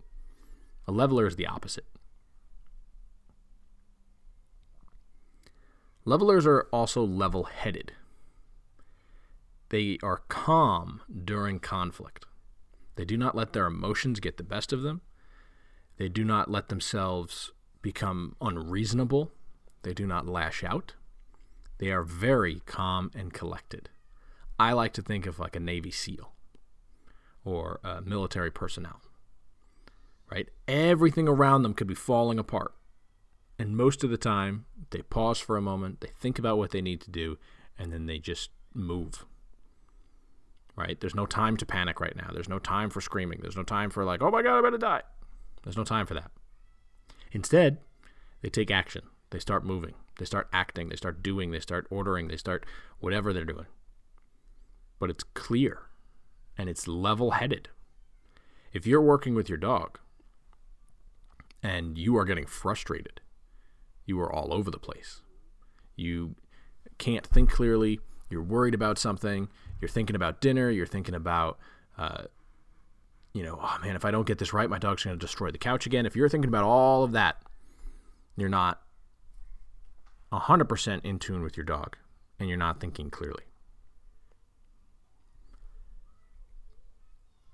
A 0.86 0.92
leveler 0.92 1.26
is 1.26 1.34
the 1.34 1.48
opposite. 1.48 1.86
Levelers 6.04 6.46
are 6.46 6.68
also 6.72 7.04
level 7.04 7.42
headed. 7.42 7.92
They 9.68 9.98
are 10.02 10.22
calm 10.28 11.00
during 11.24 11.58
conflict. 11.58 12.24
They 12.94 13.04
do 13.04 13.16
not 13.16 13.34
let 13.34 13.52
their 13.52 13.66
emotions 13.66 14.20
get 14.20 14.36
the 14.36 14.42
best 14.42 14.72
of 14.72 14.82
them. 14.82 15.02
They 15.96 16.08
do 16.08 16.24
not 16.24 16.50
let 16.50 16.68
themselves 16.68 17.52
become 17.82 18.36
unreasonable. 18.40 19.32
They 19.82 19.94
do 19.94 20.06
not 20.06 20.26
lash 20.26 20.64
out. 20.64 20.94
They 21.78 21.90
are 21.90 22.02
very 22.02 22.60
calm 22.66 23.10
and 23.14 23.32
collected. 23.32 23.90
I 24.58 24.72
like 24.72 24.92
to 24.94 25.02
think 25.02 25.26
of 25.26 25.38
like 25.38 25.54
a 25.54 25.60
Navy 25.60 25.90
SEAL 25.90 26.32
or 27.44 27.80
uh, 27.84 28.00
military 28.04 28.50
personnel, 28.50 29.00
right? 30.30 30.48
Everything 30.66 31.28
around 31.28 31.62
them 31.62 31.74
could 31.74 31.86
be 31.86 31.94
falling 31.94 32.38
apart. 32.38 32.74
And 33.58 33.76
most 33.76 34.02
of 34.02 34.10
the 34.10 34.16
time, 34.16 34.64
they 34.90 35.02
pause 35.02 35.38
for 35.38 35.56
a 35.56 35.62
moment, 35.62 36.00
they 36.00 36.10
think 36.18 36.38
about 36.38 36.58
what 36.58 36.70
they 36.70 36.80
need 36.80 37.00
to 37.02 37.10
do, 37.10 37.38
and 37.78 37.92
then 37.92 38.06
they 38.06 38.18
just 38.18 38.50
move. 38.74 39.24
Right? 40.76 41.00
There's 41.00 41.14
no 41.14 41.24
time 41.26 41.56
to 41.56 41.66
panic 41.66 42.00
right 42.00 42.14
now. 42.14 42.30
There's 42.32 42.50
no 42.50 42.58
time 42.58 42.90
for 42.90 43.00
screaming. 43.00 43.38
There's 43.40 43.56
no 43.56 43.62
time 43.62 43.88
for, 43.88 44.04
like, 44.04 44.20
oh 44.20 44.30
my 44.30 44.42
God, 44.42 44.56
I'm 44.56 44.62
going 44.62 44.72
to 44.72 44.78
die. 44.78 45.02
There's 45.62 45.76
no 45.76 45.84
time 45.84 46.04
for 46.04 46.14
that. 46.14 46.30
Instead, 47.32 47.78
they 48.42 48.50
take 48.50 48.70
action. 48.70 49.02
They 49.30 49.38
start 49.38 49.64
moving. 49.64 49.94
They 50.18 50.26
start 50.26 50.48
acting. 50.52 50.88
They 50.90 50.96
start 50.96 51.22
doing. 51.22 51.50
They 51.50 51.60
start 51.60 51.86
ordering. 51.90 52.28
They 52.28 52.36
start 52.36 52.66
whatever 53.00 53.32
they're 53.32 53.44
doing. 53.44 53.66
But 54.98 55.10
it's 55.10 55.24
clear 55.24 55.82
and 56.56 56.68
it's 56.68 56.86
level 56.86 57.32
headed. 57.32 57.68
If 58.72 58.86
you're 58.86 59.02
working 59.02 59.34
with 59.34 59.48
your 59.48 59.58
dog 59.58 59.98
and 61.62 61.98
you 61.98 62.16
are 62.16 62.24
getting 62.24 62.46
frustrated, 62.46 63.20
you 64.04 64.20
are 64.20 64.32
all 64.32 64.52
over 64.52 64.70
the 64.70 64.78
place. 64.78 65.22
You 65.96 66.36
can't 66.98 67.26
think 67.26 67.50
clearly. 67.50 68.00
You're 68.30 68.42
worried 68.42 68.74
about 68.74 68.98
something. 68.98 69.48
You're 69.80 69.88
thinking 69.88 70.16
about 70.16 70.40
dinner. 70.40 70.70
You're 70.70 70.86
thinking 70.86 71.14
about, 71.14 71.58
uh, 71.98 72.24
you 73.32 73.42
know, 73.42 73.58
oh 73.62 73.78
man, 73.82 73.96
if 73.96 74.04
I 74.04 74.10
don't 74.10 74.26
get 74.26 74.38
this 74.38 74.52
right, 74.52 74.68
my 74.68 74.78
dog's 74.78 75.04
going 75.04 75.16
to 75.16 75.20
destroy 75.20 75.50
the 75.50 75.58
couch 75.58 75.86
again. 75.86 76.06
If 76.06 76.16
you're 76.16 76.28
thinking 76.28 76.48
about 76.48 76.64
all 76.64 77.04
of 77.04 77.12
that, 77.12 77.42
you're 78.36 78.48
not 78.48 78.82
100% 80.32 81.04
in 81.04 81.18
tune 81.18 81.42
with 81.42 81.56
your 81.56 81.64
dog 81.64 81.96
and 82.38 82.48
you're 82.48 82.58
not 82.58 82.80
thinking 82.80 83.10
clearly. 83.10 83.44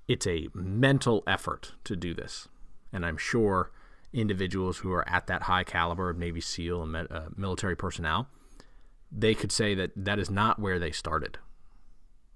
It's 0.08 0.26
a 0.26 0.48
mental 0.52 1.22
effort 1.26 1.72
to 1.84 1.96
do 1.96 2.12
this. 2.12 2.48
And 2.92 3.06
I'm 3.06 3.16
sure 3.16 3.70
individuals 4.12 4.78
who 4.78 4.92
are 4.92 5.08
at 5.08 5.26
that 5.26 5.42
high 5.42 5.64
caliber 5.64 6.10
of 6.10 6.18
Navy 6.18 6.40
SEAL 6.40 6.82
and 6.82 6.96
uh, 6.96 7.22
military 7.36 7.76
personnel, 7.76 8.28
they 9.14 9.34
could 9.34 9.52
say 9.52 9.74
that 9.74 9.90
that 9.94 10.18
is 10.18 10.30
not 10.30 10.58
where 10.58 10.78
they 10.78 10.90
started. 10.90 11.38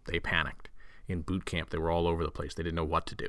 They 0.05 0.21
panicked. 0.21 0.69
In 1.09 1.23
boot 1.23 1.45
camp, 1.45 1.71
they 1.71 1.79
were 1.79 1.91
all 1.91 2.07
over 2.07 2.25
the 2.25 2.31
place. 2.31 2.55
They 2.55 2.63
didn't 2.63 2.77
know 2.77 2.85
what 2.85 3.07
to 3.07 3.15
do. 3.15 3.29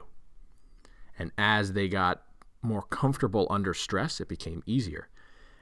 And 1.17 1.31
as 1.37 1.73
they 1.73 1.87
got 1.87 2.23
more 2.61 2.81
comfortable 2.81 3.47
under 3.49 3.73
stress, 3.73 4.19
it 4.19 4.27
became 4.27 4.63
easier. 4.65 5.09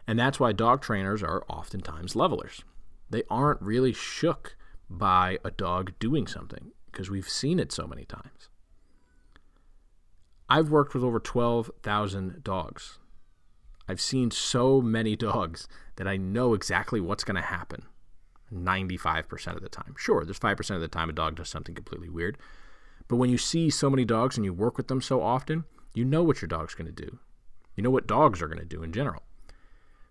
And 0.07 0.17
that's 0.17 0.39
why 0.39 0.51
dog 0.51 0.81
trainers 0.81 1.21
are 1.21 1.43
oftentimes 1.49 2.15
levelers. 2.15 2.63
They 3.09 3.23
aren't 3.29 3.61
really 3.61 3.93
shook 3.93 4.55
by 4.89 5.39
a 5.43 5.51
dog 5.51 5.93
doing 5.99 6.27
something 6.27 6.71
because 6.91 7.09
we've 7.09 7.29
seen 7.29 7.59
it 7.59 7.71
so 7.71 7.87
many 7.87 8.05
times. 8.05 8.49
I've 10.49 10.69
worked 10.69 10.93
with 10.93 11.03
over 11.03 11.19
12,000 11.19 12.43
dogs. 12.43 12.99
I've 13.87 14.01
seen 14.01 14.31
so 14.31 14.81
many 14.81 15.15
dogs 15.15 15.67
that 15.97 16.07
I 16.07 16.17
know 16.17 16.53
exactly 16.53 16.99
what's 16.99 17.23
going 17.23 17.35
to 17.35 17.41
happen 17.41 17.83
95% 18.53 19.55
of 19.55 19.61
the 19.61 19.69
time. 19.69 19.95
Sure, 19.97 20.23
there's 20.23 20.39
5% 20.39 20.75
of 20.75 20.81
the 20.81 20.87
time 20.87 21.09
a 21.09 21.13
dog 21.13 21.35
does 21.35 21.49
something 21.49 21.75
completely 21.75 22.09
weird. 22.09 22.37
But 23.07 23.17
when 23.17 23.29
you 23.29 23.37
see 23.37 23.69
so 23.69 23.89
many 23.89 24.05
dogs 24.05 24.37
and 24.37 24.45
you 24.45 24.53
work 24.53 24.77
with 24.77 24.87
them 24.87 25.01
so 25.01 25.21
often, 25.21 25.65
you 25.93 26.05
know 26.05 26.23
what 26.23 26.41
your 26.41 26.47
dog's 26.47 26.75
going 26.75 26.93
to 26.93 27.05
do. 27.05 27.19
You 27.75 27.83
know 27.83 27.89
what 27.89 28.07
dogs 28.07 28.41
are 28.41 28.47
going 28.47 28.59
to 28.59 28.65
do 28.65 28.83
in 28.83 28.91
general. 28.91 29.23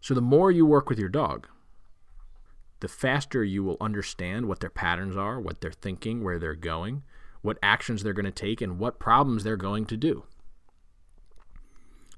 So 0.01 0.15
the 0.15 0.21
more 0.21 0.51
you 0.51 0.67
work 0.67 0.89
with 0.89 0.99
your 0.99 1.09
dog, 1.09 1.49
the 2.81 2.89
faster 2.89 3.43
you 3.43 3.65
will 3.65 3.79
understand 3.81 4.47
what 4.47 4.61
their 4.61 4.71
patterns 4.71 5.17
are, 5.17 5.41
what 5.41 5.61
they're 5.61 5.73
thinking, 5.73 6.23
where 6.23 6.39
they're 6.39 6.55
going, 6.55 7.03
what 7.41 7.59
actions 7.63 8.03
they're 8.03 8.13
going 8.13 8.25
to 8.27 8.31
take, 8.31 8.61
and 8.61 8.79
what 8.79 8.99
problems 8.99 9.45
they're 9.45 9.57
going 9.57 9.87
to 9.87 9.97
do. 9.97 10.25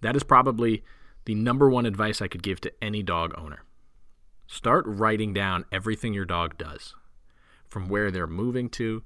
That 0.02 0.16
is 0.16 0.24
probably 0.24 0.82
the 1.26 1.34
number 1.34 1.68
one 1.68 1.86
advice 1.86 2.22
I 2.22 2.28
could 2.28 2.42
give 2.42 2.60
to 2.62 2.72
any 2.80 3.02
dog 3.02 3.34
owner. 3.36 3.64
Start 4.46 4.84
writing 4.86 5.34
down 5.34 5.64
everything 5.70 6.14
your 6.14 6.24
dog 6.24 6.56
does 6.56 6.94
from 7.68 7.88
where 7.88 8.12
they're 8.12 8.28
moving 8.28 8.70
to, 8.70 9.02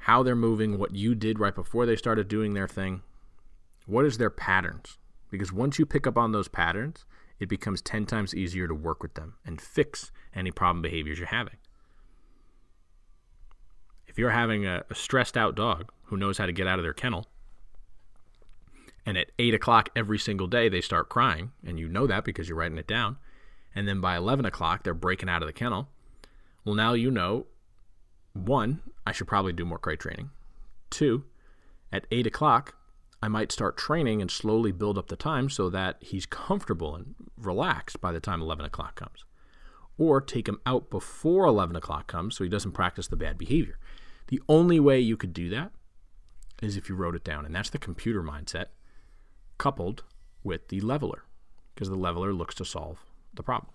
how 0.00 0.22
they're 0.22 0.36
moving, 0.36 0.78
what 0.78 0.94
you 0.94 1.14
did 1.14 1.40
right 1.40 1.54
before 1.54 1.86
they 1.86 1.96
started 1.96 2.28
doing 2.28 2.52
their 2.52 2.68
thing. 2.68 3.02
What 3.86 4.04
is 4.04 4.18
their 4.18 4.30
patterns? 4.30 4.98
Because 5.30 5.50
once 5.50 5.78
you 5.78 5.86
pick 5.86 6.06
up 6.06 6.18
on 6.18 6.32
those 6.32 6.48
patterns, 6.48 7.06
it 7.40 7.48
becomes 7.48 7.80
10 7.80 8.04
times 8.04 8.34
easier 8.34 8.68
to 8.68 8.74
work 8.74 9.02
with 9.02 9.14
them 9.14 9.34
and 9.46 9.60
fix 9.60 10.12
any 10.34 10.50
problem 10.50 10.82
behaviors 10.82 11.18
you're 11.18 11.28
having. 11.28 11.56
If 14.06 14.18
you're 14.18 14.30
having 14.30 14.66
a, 14.66 14.84
a 14.90 14.94
stressed 14.94 15.38
out 15.38 15.54
dog 15.54 15.90
who 16.04 16.18
knows 16.18 16.36
how 16.36 16.44
to 16.44 16.52
get 16.52 16.66
out 16.66 16.78
of 16.78 16.82
their 16.82 16.92
kennel, 16.92 17.26
and 19.04 19.16
at 19.18 19.32
8 19.38 19.54
o'clock 19.54 19.88
every 19.96 20.18
single 20.18 20.46
day 20.46 20.68
they 20.68 20.80
start 20.80 21.08
crying, 21.08 21.52
and 21.64 21.78
you 21.78 21.88
know 21.88 22.06
that 22.06 22.24
because 22.24 22.48
you're 22.48 22.58
writing 22.58 22.78
it 22.78 22.86
down, 22.86 23.16
and 23.74 23.88
then 23.88 24.00
by 24.00 24.16
11 24.16 24.44
o'clock 24.44 24.82
they're 24.82 24.94
breaking 24.94 25.28
out 25.28 25.42
of 25.42 25.46
the 25.46 25.52
kennel, 25.52 25.88
well, 26.64 26.74
now 26.74 26.92
you 26.92 27.10
know 27.10 27.46
one, 28.32 28.80
I 29.06 29.12
should 29.12 29.26
probably 29.26 29.52
do 29.52 29.64
more 29.64 29.78
crate 29.78 30.00
training. 30.00 30.30
Two, 30.90 31.24
at 31.92 32.06
8 32.10 32.26
o'clock, 32.26 32.76
I 33.22 33.28
might 33.28 33.52
start 33.52 33.76
training 33.76 34.20
and 34.20 34.30
slowly 34.30 34.72
build 34.72 34.98
up 34.98 35.08
the 35.08 35.16
time 35.16 35.48
so 35.48 35.70
that 35.70 35.96
he's 36.00 36.26
comfortable 36.26 36.94
and 36.94 37.14
relaxed 37.36 38.00
by 38.00 38.12
the 38.12 38.20
time 38.20 38.40
11 38.40 38.64
o'clock 38.64 38.96
comes. 38.96 39.24
Or 39.98 40.20
take 40.20 40.48
him 40.48 40.60
out 40.66 40.90
before 40.90 41.44
11 41.44 41.76
o'clock 41.76 42.06
comes 42.06 42.36
so 42.36 42.44
he 42.44 42.50
doesn't 42.50 42.72
practice 42.72 43.06
the 43.06 43.16
bad 43.16 43.38
behavior. 43.38 43.78
The 44.28 44.40
only 44.48 44.80
way 44.80 44.98
you 44.98 45.16
could 45.16 45.32
do 45.32 45.48
that 45.50 45.72
is 46.62 46.76
if 46.76 46.88
you 46.88 46.94
wrote 46.94 47.14
it 47.14 47.24
down, 47.24 47.44
and 47.44 47.54
that's 47.54 47.70
the 47.70 47.78
computer 47.78 48.22
mindset 48.22 48.66
coupled 49.62 50.02
with 50.42 50.68
the 50.68 50.80
leveler, 50.80 51.22
because 51.72 51.88
the 51.88 51.94
leveler 51.94 52.32
looks 52.32 52.54
to 52.56 52.64
solve 52.64 53.04
the 53.32 53.42
problem. 53.42 53.72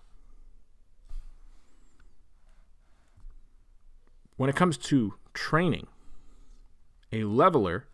When 4.36 4.50
it 4.50 4.56
comes 4.56 4.76
to 4.78 5.14
training, 5.32 5.86
a 7.10 7.24
leveler 7.24 7.88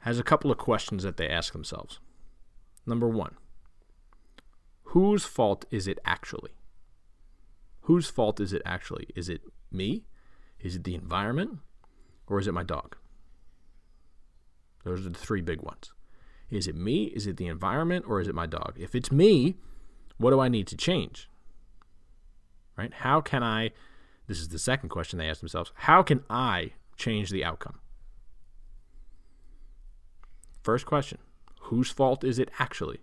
has 0.00 0.18
a 0.18 0.22
couple 0.22 0.50
of 0.50 0.58
questions 0.58 1.02
that 1.04 1.16
they 1.16 1.28
ask 1.28 1.52
themselves. 1.52 2.00
Number 2.84 3.08
one, 3.08 3.36
whose 4.92 5.24
fault 5.24 5.64
is 5.70 5.86
it 5.88 5.98
actually? 6.04 6.52
Whose 7.86 8.10
fault 8.10 8.40
is 8.40 8.52
it 8.52 8.62
actually? 8.66 9.06
Is 9.16 9.28
it 9.28 9.40
me? 9.70 10.04
Is 10.60 10.76
it 10.76 10.84
the 10.84 10.94
environment? 10.94 11.60
or 12.32 12.38
is 12.38 12.46
it 12.46 12.54
my 12.54 12.62
dog? 12.62 12.96
Those 14.84 15.06
are 15.06 15.10
the 15.10 15.18
three 15.18 15.42
big 15.42 15.60
ones. 15.60 15.92
Is 16.52 16.68
it 16.68 16.76
me? 16.76 17.04
Is 17.04 17.26
it 17.26 17.38
the 17.38 17.46
environment? 17.46 18.04
Or 18.06 18.20
is 18.20 18.28
it 18.28 18.34
my 18.34 18.46
dog? 18.46 18.74
If 18.78 18.94
it's 18.94 19.10
me, 19.10 19.56
what 20.18 20.30
do 20.30 20.38
I 20.40 20.48
need 20.48 20.66
to 20.68 20.76
change? 20.76 21.28
Right? 22.76 22.92
How 22.92 23.22
can 23.22 23.42
I? 23.42 23.70
This 24.26 24.38
is 24.38 24.48
the 24.48 24.58
second 24.58 24.90
question 24.90 25.18
they 25.18 25.28
ask 25.28 25.40
themselves. 25.40 25.72
How 25.74 26.02
can 26.02 26.24
I 26.28 26.72
change 26.96 27.30
the 27.30 27.42
outcome? 27.42 27.80
First 30.62 30.84
question 30.84 31.18
Whose 31.62 31.90
fault 31.90 32.22
is 32.22 32.38
it 32.38 32.50
actually? 32.58 32.98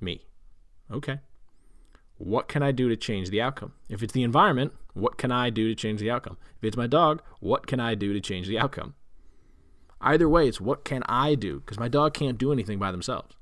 Me. 0.00 0.26
Okay. 0.90 1.20
What 2.18 2.48
can 2.48 2.62
I 2.62 2.72
do 2.72 2.88
to 2.88 2.96
change 2.96 3.30
the 3.30 3.40
outcome? 3.40 3.72
If 3.88 4.02
it's 4.02 4.12
the 4.12 4.22
environment, 4.24 4.72
what 4.92 5.18
can 5.18 5.30
I 5.30 5.50
do 5.50 5.68
to 5.68 5.74
change 5.74 6.00
the 6.00 6.10
outcome? 6.10 6.36
If 6.58 6.64
it's 6.64 6.76
my 6.76 6.86
dog, 6.88 7.22
what 7.40 7.66
can 7.66 7.78
I 7.78 7.94
do 7.94 8.12
to 8.12 8.20
change 8.20 8.48
the 8.48 8.58
outcome? 8.58 8.94
Either 10.04 10.28
way, 10.28 10.46
it's 10.46 10.60
what 10.60 10.84
can 10.84 11.02
I 11.08 11.34
do? 11.34 11.60
Because 11.60 11.78
my 11.78 11.88
dog 11.88 12.12
can't 12.12 12.36
do 12.36 12.52
anything 12.52 12.78
by 12.78 12.92
themselves. 12.92 13.34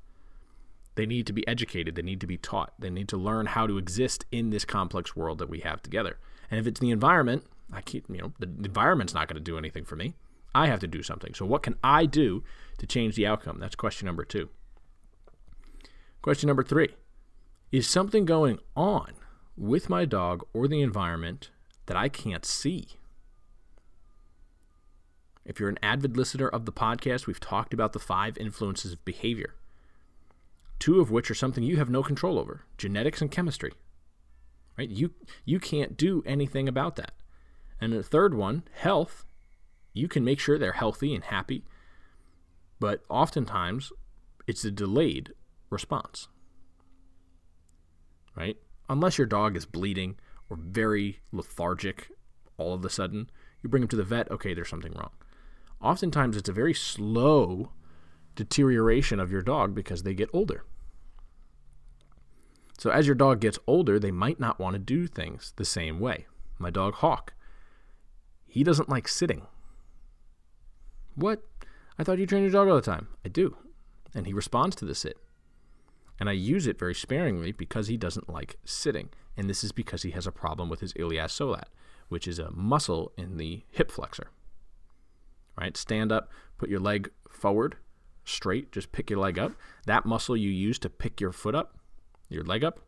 They 0.95 1.05
need 1.05 1.27
to 1.27 1.33
be 1.33 1.45
educated. 1.45 1.95
They 1.95 2.01
need 2.01 2.21
to 2.21 2.27
be 2.27 2.37
taught. 2.37 2.73
They 2.79 2.89
need 2.89 3.09
to 3.09 3.17
learn 3.17 3.47
how 3.47 3.67
to 3.67 3.77
exist 3.77 4.25
in 4.31 4.49
this 4.49 4.63
complex 4.63 5.13
world 5.15 5.39
that 5.39 5.49
we 5.49 5.59
have 5.59 5.81
together. 5.81 6.17
And 6.49 6.59
if 6.59 6.65
it's 6.65 6.79
the 6.79 6.91
environment, 6.91 7.45
I 7.71 7.81
keep, 7.81 8.05
you 8.09 8.21
know, 8.21 8.33
the 8.39 8.47
environment's 8.65 9.13
not 9.13 9.27
going 9.27 9.35
to 9.35 9.41
do 9.41 9.57
anything 9.57 9.83
for 9.83 9.97
me. 9.97 10.13
I 10.55 10.67
have 10.67 10.79
to 10.79 10.87
do 10.87 11.03
something. 11.03 11.33
So, 11.33 11.45
what 11.45 11.63
can 11.63 11.75
I 11.83 12.05
do 12.05 12.43
to 12.77 12.85
change 12.85 13.15
the 13.15 13.27
outcome? 13.27 13.59
That's 13.59 13.75
question 13.75 14.05
number 14.05 14.23
two. 14.23 14.49
Question 16.21 16.47
number 16.47 16.63
three 16.63 16.89
is 17.71 17.89
something 17.89 18.23
going 18.23 18.59
on 18.75 19.13
with 19.57 19.89
my 19.89 20.05
dog 20.05 20.45
or 20.53 20.67
the 20.67 20.81
environment 20.81 21.49
that 21.87 21.97
I 21.97 22.07
can't 22.07 22.45
see? 22.45 22.87
If 25.45 25.59
you're 25.59 25.69
an 25.69 25.79
avid 25.83 26.15
listener 26.15 26.47
of 26.47 26.65
the 26.65 26.71
podcast, 26.71 27.27
we've 27.27 27.39
talked 27.39 27.73
about 27.73 27.93
the 27.93 27.99
five 27.99 28.37
influences 28.37 28.93
of 28.93 29.05
behavior, 29.05 29.55
two 30.79 30.99
of 30.99 31.11
which 31.11 31.29
are 31.29 31.35
something 31.35 31.63
you 31.63 31.77
have 31.77 31.89
no 31.89 32.03
control 32.03 32.39
over 32.39 32.65
genetics 32.77 33.21
and 33.21 33.31
chemistry. 33.31 33.73
Right? 34.77 34.89
You, 34.89 35.11
you 35.45 35.59
can't 35.59 35.97
do 35.97 36.23
anything 36.25 36.67
about 36.67 36.95
that. 36.95 37.11
And 37.79 37.93
the 37.93 38.01
third 38.01 38.33
one, 38.33 38.63
health, 38.73 39.25
you 39.93 40.07
can 40.07 40.23
make 40.23 40.39
sure 40.39 40.57
they're 40.57 40.73
healthy 40.73 41.13
and 41.13 41.23
happy, 41.23 41.63
but 42.79 43.03
oftentimes 43.09 43.91
it's 44.47 44.65
a 44.65 44.71
delayed 44.71 45.33
response 45.69 46.27
right? 48.35 48.57
Unless 48.89 49.17
your 49.17 49.27
dog 49.27 49.55
is 49.55 49.65
bleeding 49.65 50.15
or 50.49 50.57
very 50.57 51.19
lethargic 51.31 52.09
all 52.57 52.73
of 52.73 52.85
a 52.85 52.89
sudden. 52.89 53.29
You 53.61 53.69
bring 53.69 53.83
him 53.83 53.89
to 53.89 53.95
the 53.95 54.03
vet, 54.03 54.29
okay, 54.29 54.53
there's 54.53 54.69
something 54.69 54.93
wrong. 54.93 55.11
Oftentimes, 55.83 56.37
it's 56.37 56.49
a 56.49 56.53
very 56.53 56.73
slow 56.73 57.71
deterioration 58.35 59.19
of 59.19 59.31
your 59.31 59.41
dog 59.41 59.75
because 59.75 60.03
they 60.03 60.13
get 60.13 60.29
older. 60.31 60.63
So, 62.79 62.89
as 62.89 63.05
your 63.05 63.15
dog 63.15 63.41
gets 63.41 63.59
older, 63.67 63.99
they 63.99 64.11
might 64.11 64.39
not 64.39 64.59
want 64.59 64.73
to 64.73 64.79
do 64.79 65.07
things 65.07 65.53
the 65.57 65.65
same 65.65 65.99
way. 65.99 66.25
My 66.57 66.69
dog 66.69 66.95
Hawk, 66.95 67.33
he 68.47 68.63
doesn't 68.63 68.89
like 68.89 69.07
sitting. 69.09 69.45
What? 71.15 71.43
I 71.99 72.03
thought 72.03 72.17
you 72.17 72.25
train 72.25 72.43
your 72.43 72.51
dog 72.51 72.69
all 72.69 72.75
the 72.75 72.81
time. 72.81 73.09
I 73.25 73.29
do. 73.29 73.57
And 74.15 74.25
he 74.25 74.33
responds 74.33 74.75
to 74.77 74.85
the 74.85 74.95
sit. 74.95 75.17
And 76.19 76.29
I 76.29 76.33
use 76.33 76.65
it 76.65 76.79
very 76.79 76.95
sparingly 76.95 77.51
because 77.51 77.87
he 77.87 77.97
doesn't 77.97 78.29
like 78.29 78.57
sitting. 78.63 79.09
And 79.35 79.49
this 79.49 79.63
is 79.63 79.71
because 79.71 80.03
he 80.03 80.11
has 80.11 80.25
a 80.25 80.31
problem 80.31 80.69
with 80.69 80.79
his 80.79 80.93
iliopsoas, 80.93 81.65
which 82.07 82.27
is 82.27 82.39
a 82.39 82.51
muscle 82.51 83.11
in 83.17 83.37
the 83.37 83.63
hip 83.71 83.91
flexor. 83.91 84.29
Right? 85.57 85.75
Stand 85.77 86.11
up, 86.11 86.31
put 86.57 86.69
your 86.69 86.79
leg 86.79 87.11
forward, 87.29 87.77
straight, 88.25 88.71
just 88.71 88.91
pick 88.91 89.09
your 89.09 89.19
leg 89.19 89.37
up. 89.37 89.53
That 89.85 90.05
muscle 90.05 90.37
you 90.37 90.49
use 90.49 90.79
to 90.79 90.89
pick 90.89 91.21
your 91.21 91.31
foot 91.31 91.55
up, 91.55 91.77
your 92.29 92.43
leg 92.43 92.63
up, 92.63 92.79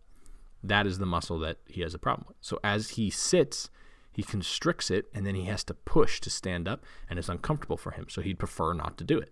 that 0.63 0.87
is 0.87 0.97
the 0.97 1.05
muscle 1.05 1.37
that 1.39 1.57
he 1.67 1.81
has 1.81 1.93
a 1.93 1.99
problem 1.99 2.25
with. 2.27 2.37
So 2.41 2.59
as 2.63 2.91
he 2.91 3.09
sits, 3.09 3.69
he 4.11 4.23
constricts 4.23 4.89
it 4.89 5.05
and 5.13 5.25
then 5.25 5.35
he 5.35 5.43
has 5.45 5.63
to 5.65 5.73
push 5.73 6.19
to 6.21 6.29
stand 6.29 6.67
up 6.67 6.83
and 7.09 7.19
it's 7.19 7.29
uncomfortable 7.29 7.77
for 7.77 7.91
him. 7.91 8.07
So 8.09 8.21
he'd 8.21 8.39
prefer 8.39 8.73
not 8.73 8.97
to 8.97 9.03
do 9.03 9.17
it. 9.19 9.31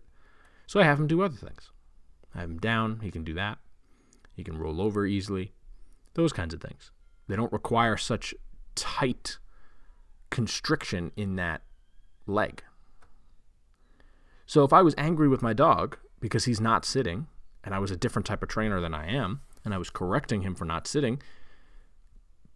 So 0.67 0.79
I 0.79 0.83
have 0.83 0.99
him 0.99 1.07
do 1.07 1.23
other 1.23 1.35
things. 1.35 1.71
I 2.35 2.41
have 2.41 2.49
him 2.49 2.59
down, 2.59 2.99
he 3.01 3.11
can 3.11 3.23
do 3.23 3.33
that. 3.35 3.59
He 4.35 4.43
can 4.43 4.57
roll 4.57 4.81
over 4.81 5.05
easily. 5.05 5.53
Those 6.15 6.33
kinds 6.33 6.53
of 6.53 6.61
things. 6.61 6.91
They 7.27 7.35
don't 7.35 7.53
require 7.53 7.97
such 7.97 8.35
tight 8.75 9.37
constriction 10.29 11.11
in 11.15 11.35
that 11.35 11.61
leg. 12.27 12.63
So 14.45 14.63
if 14.63 14.73
I 14.73 14.81
was 14.81 14.95
angry 14.97 15.27
with 15.27 15.41
my 15.41 15.53
dog 15.53 15.97
because 16.19 16.45
he's 16.45 16.62
not 16.62 16.85
sitting 16.85 17.27
and 17.63 17.73
I 17.73 17.79
was 17.79 17.91
a 17.91 17.97
different 17.97 18.25
type 18.25 18.43
of 18.43 18.50
trainer 18.50 18.79
than 18.81 18.93
I 18.93 19.07
am 19.07 19.41
and 19.63 19.73
I 19.73 19.77
was 19.77 19.89
correcting 19.89 20.41
him 20.41 20.55
for 20.55 20.65
not 20.65 20.88
sitting 20.88 21.21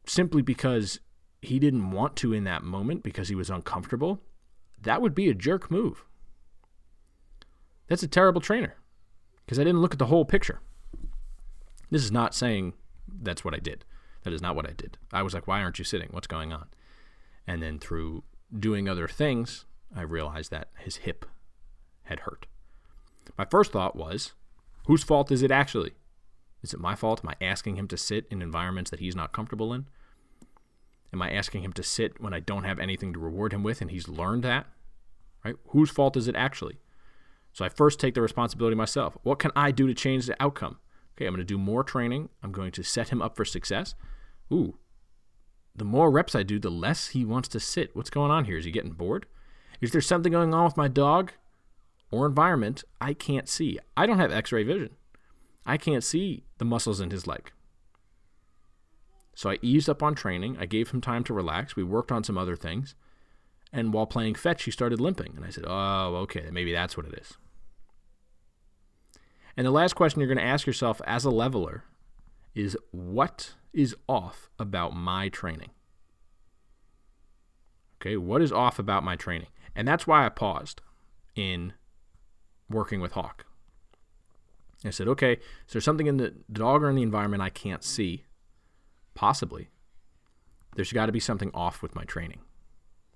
simply 0.06 0.42
because 0.42 1.00
he 1.42 1.60
didn't 1.60 1.92
want 1.92 2.16
to 2.18 2.34
in 2.34 2.44
that 2.46 2.64
moment 2.64 3.04
because 3.04 3.30
he 3.30 3.36
was 3.36 3.50
uncomfortable, 3.50 4.22
that 4.82 5.02
would 5.02 5.16
be 5.16 5.30
a 5.30 5.34
jerk 5.34 5.70
move. 5.70 6.06
That's 7.88 8.04
a 8.04 8.08
terrible 8.08 8.42
trainer 8.42 8.76
because 9.46 9.60
I 9.60 9.64
didn't 9.64 9.82
look 9.82 9.94
at 9.94 10.00
the 10.00 10.08
whole 10.08 10.26
picture. 10.26 10.62
This 11.90 12.04
is 12.04 12.12
not 12.12 12.36
saying 12.36 12.74
that's 13.22 13.46
what 13.46 13.54
I 13.54 13.60
did. 13.60 13.86
That 14.24 14.34
is 14.34 14.42
not 14.42 14.56
what 14.56 14.68
I 14.68 14.74
did. 14.74 14.98
I 15.14 15.22
was 15.22 15.34
like, 15.34 15.48
why 15.48 15.62
aren't 15.62 15.80
you 15.80 15.86
sitting? 15.86 16.10
What's 16.12 16.28
going 16.28 16.52
on? 16.52 16.68
And 17.46 17.62
then 17.62 17.80
through 17.80 18.24
doing 18.58 18.90
other 18.90 19.08
things, 19.08 19.66
I 19.96 20.02
realized 20.02 20.52
that 20.52 20.70
his 20.78 20.98
hip 20.98 21.26
had 22.08 22.22
hurt. 22.22 22.48
My 23.38 23.46
first 23.46 23.72
thought 23.72 23.96
was, 23.96 24.34
whose 24.88 25.04
fault 25.04 25.32
is 25.32 25.42
it 25.42 25.52
actually? 25.52 25.92
Is 26.64 26.74
it 26.74 26.80
my 26.80 26.96
fault? 26.96 27.22
Am 27.24 27.30
I 27.30 27.46
asking 27.46 27.76
him 27.76 27.88
to 27.90 27.98
sit 27.98 28.26
in 28.32 28.42
environments 28.42 28.90
that 28.90 29.00
he's 29.00 29.16
not 29.16 29.32
comfortable 29.32 29.74
in? 29.74 29.88
Am 31.14 31.22
I 31.22 31.32
asking 31.32 31.64
him 31.64 31.74
to 31.74 31.84
sit 31.84 32.20
when 32.20 32.34
I 32.34 32.40
don't 32.40 32.64
have 32.64 32.80
anything 32.80 33.14
to 33.14 33.20
reward 33.20 33.54
him 33.54 33.64
with 33.64 33.82
and 33.82 33.92
he's 33.92 34.08
learned 34.08 34.44
that? 34.44 34.66
Right? 35.46 35.56
Whose 35.68 35.90
fault 35.90 36.18
is 36.18 36.28
it 36.28 36.36
actually? 36.36 36.78
So 37.54 37.64
I 37.64 37.70
first 37.70 38.00
take 38.00 38.14
the 38.14 38.22
responsibility 38.22 38.76
myself. 38.76 39.18
What 39.24 39.40
can 39.40 39.52
I 39.56 39.72
do 39.72 39.88
to 39.88 39.94
change 39.94 40.26
the 40.26 40.42
outcome? 40.42 40.78
Okay, 41.16 41.26
I'm 41.26 41.34
going 41.34 41.40
to 41.40 41.46
do 41.46 41.58
more 41.58 41.84
training. 41.84 42.30
I'm 42.44 42.52
going 42.52 42.72
to 42.74 42.84
set 42.84 43.10
him 43.10 43.22
up 43.22 43.36
for 43.36 43.46
success. 43.46 43.96
Ooh, 44.52 44.78
the 45.76 45.86
more 45.86 46.12
reps 46.12 46.36
I 46.36 46.44
do, 46.44 46.60
the 46.60 46.72
less 46.72 47.10
he 47.10 47.24
wants 47.24 47.48
to 47.50 47.60
sit. 47.60 47.96
What's 47.96 48.10
going 48.10 48.32
on 48.32 48.46
here? 48.46 48.58
Is 48.58 48.66
he 48.66 48.72
getting 48.72 48.92
bored? 48.92 49.26
Is 49.80 49.92
there 49.92 50.02
something 50.02 50.32
going 50.32 50.54
on 50.54 50.66
with 50.66 50.78
my 50.78 50.88
dog 50.88 51.34
or 52.12 52.26
environment 52.26 52.84
I 53.02 53.14
can't 53.14 53.50
see? 53.50 53.80
I 53.96 54.06
don't 54.06 54.20
have 54.20 54.32
x 54.32 54.52
ray 54.52 54.64
vision. 54.64 54.92
I 55.66 55.78
can't 55.78 56.04
see 56.04 56.44
the 56.58 56.66
muscles 56.66 57.02
in 57.02 57.12
his 57.12 57.28
leg. 57.28 57.52
So 59.36 59.52
I 59.52 59.60
eased 59.62 59.90
up 59.90 60.02
on 60.02 60.16
training. 60.16 60.58
I 60.60 60.66
gave 60.66 60.92
him 60.92 61.02
time 61.02 61.24
to 61.26 61.34
relax. 61.34 61.76
We 61.76 61.84
worked 61.84 62.12
on 62.12 62.24
some 62.24 62.38
other 62.38 62.56
things. 62.56 62.96
And 63.72 63.94
while 63.94 64.08
playing 64.08 64.36
fetch, 64.36 64.64
he 64.64 64.72
started 64.72 65.00
limping. 65.00 65.34
And 65.36 65.46
I 65.46 65.50
said, 65.50 65.66
oh, 65.68 66.16
okay, 66.24 66.50
maybe 66.52 66.72
that's 66.72 66.98
what 66.98 67.06
it 67.06 67.14
is. 67.14 67.38
And 69.56 69.66
the 69.66 69.72
last 69.72 69.94
question 69.94 70.22
you're 70.22 70.28
going 70.28 70.38
to 70.38 70.44
ask 70.44 70.66
yourself 70.66 71.02
as 71.06 71.26
a 71.26 71.30
leveler 71.30 71.84
is 72.56 72.78
what 72.92 73.54
is 73.74 73.96
off 74.08 74.50
about 74.58 74.96
my 74.96 75.30
training? 75.30 75.70
Okay, 78.02 78.18
what 78.18 78.42
is 78.42 78.52
off 78.52 78.80
about 78.80 79.04
my 79.04 79.16
training? 79.16 79.50
And 79.76 79.88
that's 79.88 80.08
why 80.08 80.26
I 80.26 80.30
paused 80.30 80.82
in 81.36 81.74
working 82.70 83.02
with 83.02 83.14
Hawk. 83.14 83.46
I 84.86 84.92
said, 84.92 85.08
okay, 85.08 85.34
is 85.34 85.74
there 85.74 85.82
something 85.82 86.08
in 86.08 86.18
the 86.18 86.36
dog 86.52 86.84
or 86.84 86.90
in 86.90 86.96
the 86.96 87.02
environment 87.02 87.42
I 87.42 87.50
can't 87.50 87.84
see? 87.84 88.26
Possibly. 89.16 89.70
There's 90.76 90.94
got 90.94 91.08
to 91.08 91.12
be 91.12 91.20
something 91.20 91.50
off 91.54 91.82
with 91.82 91.96
my 91.96 92.04
training. 92.04 92.42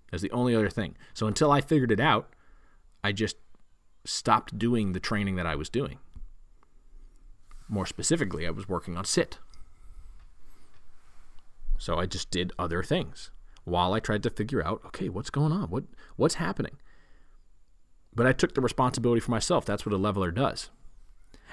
That's 0.09 0.23
the 0.23 0.31
only 0.31 0.55
other 0.55 0.69
thing. 0.69 0.95
So 1.13 1.27
until 1.27 1.51
I 1.51 1.61
figured 1.61 1.91
it 1.91 1.99
out, 1.99 2.33
I 3.03 3.11
just 3.11 3.37
stopped 4.03 4.57
doing 4.57 4.93
the 4.93 4.99
training 4.99 5.35
that 5.35 5.45
I 5.45 5.55
was 5.55 5.69
doing. 5.69 5.99
More 7.67 7.85
specifically, 7.85 8.47
I 8.47 8.51
was 8.51 8.67
working 8.67 8.97
on 8.97 9.05
sit. 9.05 9.37
So 11.77 11.97
I 11.97 12.05
just 12.05 12.29
did 12.31 12.51
other 12.59 12.83
things 12.83 13.31
while 13.63 13.93
I 13.93 13.99
tried 13.99 14.23
to 14.23 14.29
figure 14.29 14.65
out, 14.65 14.81
okay, 14.87 15.09
what's 15.09 15.29
going 15.29 15.51
on? 15.51 15.69
What 15.69 15.85
what's 16.15 16.35
happening? 16.35 16.77
But 18.13 18.27
I 18.27 18.33
took 18.33 18.53
the 18.53 18.61
responsibility 18.61 19.21
for 19.21 19.31
myself. 19.31 19.65
That's 19.65 19.85
what 19.85 19.93
a 19.93 19.97
leveler 19.97 20.31
does. 20.31 20.69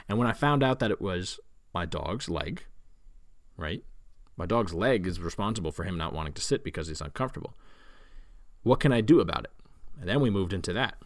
And 0.08 0.18
when 0.18 0.26
I 0.26 0.32
found 0.32 0.62
out 0.62 0.78
that 0.80 0.90
it 0.90 1.00
was 1.00 1.38
my 1.74 1.86
dog's 1.86 2.28
leg, 2.28 2.64
right? 3.56 3.84
My 4.36 4.46
dog's 4.46 4.74
leg 4.74 5.06
is 5.06 5.20
responsible 5.20 5.72
for 5.72 5.84
him 5.84 5.96
not 5.96 6.12
wanting 6.12 6.32
to 6.34 6.42
sit 6.42 6.64
because 6.64 6.88
he's 6.88 7.00
uncomfortable. 7.00 7.54
What 8.62 8.80
can 8.80 8.92
I 8.92 9.00
do 9.00 9.20
about 9.20 9.44
it? 9.44 9.52
And 10.00 10.08
then 10.08 10.20
we 10.20 10.30
moved 10.30 10.52
into 10.52 10.72
that. 10.72 10.96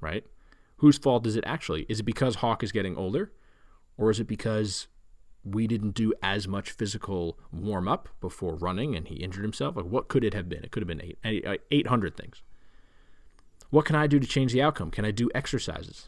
Right? 0.00 0.24
Whose 0.78 0.98
fault 0.98 1.26
is 1.26 1.36
it 1.36 1.44
actually? 1.46 1.86
Is 1.88 2.00
it 2.00 2.04
because 2.04 2.36
Hawk 2.36 2.62
is 2.62 2.72
getting 2.72 2.96
older? 2.96 3.32
Or 3.96 4.10
is 4.10 4.20
it 4.20 4.26
because 4.26 4.88
we 5.44 5.66
didn't 5.66 5.94
do 5.94 6.12
as 6.22 6.48
much 6.48 6.70
physical 6.70 7.38
warm 7.52 7.86
up 7.86 8.08
before 8.20 8.56
running 8.56 8.94
and 8.94 9.08
he 9.08 9.16
injured 9.16 9.44
himself? 9.44 9.76
Like, 9.76 9.86
what 9.86 10.08
could 10.08 10.24
it 10.24 10.34
have 10.34 10.48
been? 10.48 10.64
It 10.64 10.72
could 10.72 10.82
have 10.82 10.88
been 10.88 11.12
eight, 11.24 11.46
800 11.70 12.16
things. 12.16 12.42
What 13.74 13.86
can 13.86 13.96
I 13.96 14.06
do 14.06 14.20
to 14.20 14.26
change 14.28 14.52
the 14.52 14.62
outcome? 14.62 14.92
Can 14.92 15.04
I 15.04 15.10
do 15.10 15.28
exercises? 15.34 16.06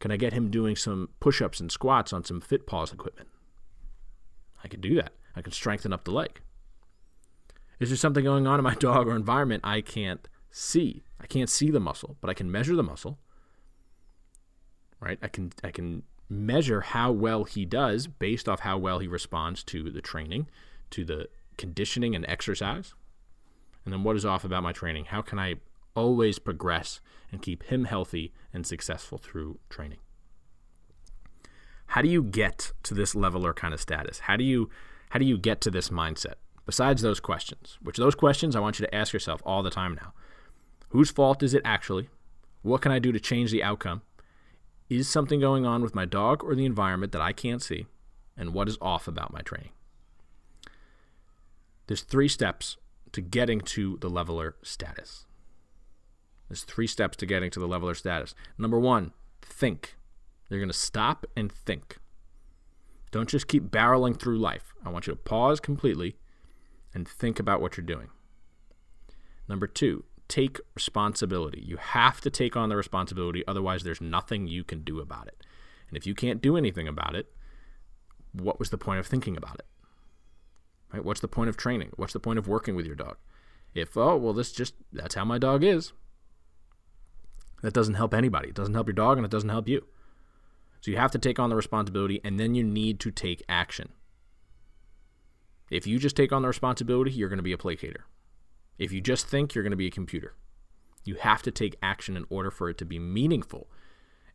Can 0.00 0.10
I 0.10 0.16
get 0.16 0.32
him 0.32 0.50
doing 0.50 0.74
some 0.74 1.10
push 1.20 1.40
ups 1.40 1.60
and 1.60 1.70
squats 1.70 2.12
on 2.12 2.24
some 2.24 2.40
FitPaws 2.40 2.92
equipment? 2.92 3.28
I 4.64 4.66
can 4.66 4.80
do 4.80 4.96
that. 4.96 5.12
I 5.36 5.40
can 5.40 5.52
strengthen 5.52 5.92
up 5.92 6.02
the 6.02 6.10
leg. 6.10 6.40
Is 7.78 7.90
there 7.90 7.96
something 7.96 8.24
going 8.24 8.48
on 8.48 8.58
in 8.58 8.64
my 8.64 8.74
dog 8.80 9.06
or 9.06 9.14
environment 9.14 9.62
I 9.64 9.82
can't 9.82 10.26
see? 10.50 11.04
I 11.20 11.28
can't 11.28 11.48
see 11.48 11.70
the 11.70 11.78
muscle, 11.78 12.16
but 12.20 12.28
I 12.28 12.34
can 12.34 12.50
measure 12.50 12.74
the 12.74 12.82
muscle. 12.82 13.20
Right? 14.98 15.20
I 15.22 15.28
can 15.28 15.52
I 15.62 15.70
can 15.70 16.02
measure 16.28 16.80
how 16.80 17.12
well 17.12 17.44
he 17.44 17.64
does 17.64 18.08
based 18.08 18.48
off 18.48 18.58
how 18.58 18.78
well 18.78 18.98
he 18.98 19.06
responds 19.06 19.62
to 19.62 19.92
the 19.92 20.02
training, 20.02 20.48
to 20.90 21.04
the 21.04 21.28
conditioning 21.56 22.16
and 22.16 22.26
exercise. 22.26 22.94
And 23.84 23.92
then 23.92 24.02
what 24.02 24.16
is 24.16 24.26
off 24.26 24.44
about 24.44 24.64
my 24.64 24.72
training? 24.72 25.04
How 25.04 25.22
can 25.22 25.38
I 25.38 25.54
always 25.96 26.38
progress 26.38 27.00
and 27.32 27.42
keep 27.42 27.64
him 27.64 27.84
healthy 27.84 28.32
and 28.52 28.66
successful 28.66 29.18
through 29.18 29.58
training? 29.68 29.98
How 31.88 32.02
do 32.02 32.08
you 32.08 32.22
get 32.22 32.72
to 32.84 32.94
this 32.94 33.14
leveler 33.14 33.52
kind 33.54 33.72
of 33.74 33.80
status? 33.80 34.20
How 34.20 34.36
do 34.36 34.44
you 34.44 34.68
how 35.10 35.18
do 35.18 35.24
you 35.24 35.38
get 35.38 35.60
to 35.62 35.70
this 35.70 35.88
mindset? 35.88 36.34
Besides 36.66 37.00
those 37.00 37.20
questions, 37.20 37.78
which 37.80 37.96
those 37.96 38.14
questions 38.14 38.56
I 38.56 38.60
want 38.60 38.78
you 38.78 38.86
to 38.86 38.94
ask 38.94 39.12
yourself 39.12 39.40
all 39.46 39.62
the 39.62 39.70
time 39.70 39.94
now. 39.94 40.12
Whose 40.88 41.10
fault 41.10 41.42
is 41.42 41.54
it 41.54 41.62
actually? 41.64 42.08
What 42.62 42.82
can 42.82 42.90
I 42.90 42.98
do 42.98 43.12
to 43.12 43.20
change 43.20 43.52
the 43.52 43.62
outcome? 43.62 44.02
Is 44.88 45.08
something 45.08 45.40
going 45.40 45.64
on 45.64 45.82
with 45.82 45.94
my 45.94 46.04
dog 46.04 46.42
or 46.44 46.54
the 46.54 46.64
environment 46.64 47.12
that 47.12 47.22
I 47.22 47.32
can't 47.32 47.62
see? 47.62 47.86
And 48.36 48.52
what 48.52 48.68
is 48.68 48.78
off 48.80 49.08
about 49.08 49.32
my 49.32 49.40
training? 49.40 49.70
There's 51.86 52.02
three 52.02 52.28
steps 52.28 52.76
to 53.12 53.20
getting 53.20 53.60
to 53.60 53.96
the 54.00 54.10
leveler 54.10 54.56
status. 54.62 55.26
There's 56.48 56.64
three 56.64 56.86
steps 56.86 57.16
to 57.18 57.26
getting 57.26 57.50
to 57.50 57.60
the 57.60 57.68
leveler 57.68 57.94
status. 57.94 58.34
Number 58.58 58.78
one, 58.78 59.12
think. 59.42 59.96
You're 60.48 60.60
going 60.60 60.68
to 60.68 60.74
stop 60.74 61.26
and 61.36 61.50
think. 61.50 61.98
Don't 63.10 63.28
just 63.28 63.48
keep 63.48 63.64
barreling 63.64 64.18
through 64.18 64.38
life. 64.38 64.74
I 64.84 64.90
want 64.90 65.06
you 65.06 65.12
to 65.12 65.18
pause 65.18 65.58
completely 65.58 66.16
and 66.94 67.08
think 67.08 67.40
about 67.40 67.60
what 67.60 67.76
you're 67.76 67.86
doing. 67.86 68.08
Number 69.48 69.66
two, 69.66 70.04
take 70.28 70.60
responsibility. 70.74 71.62
You 71.64 71.76
have 71.76 72.20
to 72.22 72.30
take 72.30 72.56
on 72.56 72.68
the 72.68 72.76
responsibility, 72.76 73.44
otherwise, 73.46 73.82
there's 73.82 74.00
nothing 74.00 74.46
you 74.46 74.64
can 74.64 74.82
do 74.82 75.00
about 75.00 75.28
it. 75.28 75.44
And 75.88 75.96
if 75.96 76.06
you 76.06 76.14
can't 76.14 76.42
do 76.42 76.56
anything 76.56 76.88
about 76.88 77.14
it, 77.14 77.32
what 78.32 78.58
was 78.58 78.70
the 78.70 78.78
point 78.78 79.00
of 79.00 79.06
thinking 79.06 79.36
about 79.36 79.56
it? 79.56 79.66
Right? 80.92 81.04
What's 81.04 81.20
the 81.20 81.28
point 81.28 81.48
of 81.48 81.56
training? 81.56 81.90
What's 81.96 82.12
the 82.12 82.20
point 82.20 82.38
of 82.38 82.48
working 82.48 82.74
with 82.74 82.86
your 82.86 82.96
dog? 82.96 83.16
If, 83.74 83.96
oh, 83.96 84.16
well, 84.16 84.32
this 84.32 84.52
just, 84.52 84.74
that's 84.92 85.14
how 85.14 85.24
my 85.24 85.38
dog 85.38 85.62
is. 85.62 85.92
That 87.62 87.74
doesn't 87.74 87.94
help 87.94 88.14
anybody. 88.14 88.48
It 88.48 88.54
doesn't 88.54 88.74
help 88.74 88.86
your 88.86 88.94
dog 88.94 89.18
and 89.18 89.24
it 89.24 89.30
doesn't 89.30 89.48
help 89.48 89.68
you. 89.68 89.86
So 90.80 90.90
you 90.90 90.96
have 90.98 91.10
to 91.12 91.18
take 91.18 91.38
on 91.38 91.50
the 91.50 91.56
responsibility 91.56 92.20
and 92.22 92.38
then 92.38 92.54
you 92.54 92.62
need 92.62 93.00
to 93.00 93.10
take 93.10 93.42
action. 93.48 93.90
If 95.70 95.86
you 95.86 95.98
just 95.98 96.16
take 96.16 96.32
on 96.32 96.42
the 96.42 96.48
responsibility, 96.48 97.10
you're 97.10 97.28
going 97.28 97.38
to 97.38 97.42
be 97.42 97.52
a 97.52 97.58
placater. 97.58 98.04
If 98.78 98.92
you 98.92 99.00
just 99.00 99.26
think, 99.26 99.54
you're 99.54 99.64
going 99.64 99.72
to 99.72 99.76
be 99.76 99.88
a 99.88 99.90
computer. 99.90 100.34
You 101.04 101.16
have 101.16 101.42
to 101.42 101.50
take 101.50 101.76
action 101.82 102.16
in 102.16 102.24
order 102.28 102.50
for 102.50 102.68
it 102.68 102.78
to 102.78 102.84
be 102.84 102.98
meaningful. 102.98 103.68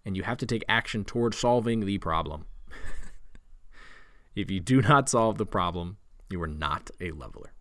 And 0.04 0.18
you 0.18 0.24
have 0.24 0.38
to 0.40 0.46
take 0.46 0.64
action 0.68 1.06
toward 1.06 1.36
solving 1.36 1.86
the 1.86 2.00
problem. 2.00 2.46
if 4.36 4.50
you 4.50 4.60
do 4.60 4.82
not 4.82 5.10
solve 5.10 5.38
the 5.38 5.46
problem, 5.46 5.98
you 6.30 6.42
are 6.42 6.48
not 6.48 6.90
a 7.00 7.12
leveler. 7.12 7.54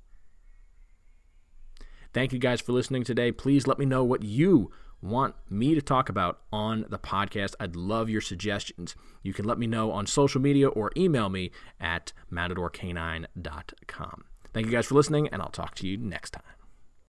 Thank 2.12 2.33
you 2.33 2.38
guys 2.38 2.61
for 2.61 2.73
listening 2.73 3.05
today. 3.05 3.31
Please 3.31 3.66
let 3.66 3.79
me 3.79 3.85
know 3.85 4.03
what 4.03 4.23
you 4.23 4.73
want 5.03 5.35
me 5.49 5.75
to 5.75 5.83
talk 5.83 6.09
about 6.09 6.41
on 6.53 6.87
the 6.89 6.99
podcast. 6.99 7.55
I'd 7.59 7.77
love 7.77 8.11
your 8.11 8.21
suggestions. 8.21 8.95
You 9.23 9.33
can 9.33 9.45
let 9.45 9.59
me 9.59 9.67
know 9.67 9.93
on 9.93 10.07
social 10.07 10.41
media 10.41 10.69
or 10.69 10.91
email 10.97 11.29
me 11.29 11.51
at 11.81 12.13
matadorcanine.com. 12.33 14.25
Thank 14.53 14.67
you 14.67 14.73
guys 14.73 14.87
for 14.87 14.95
listening, 14.95 15.29
and 15.29 15.41
I'll 15.41 15.49
talk 15.49 15.75
to 15.77 15.87
you 15.87 15.97
next 15.97 16.31
time. 16.31 16.60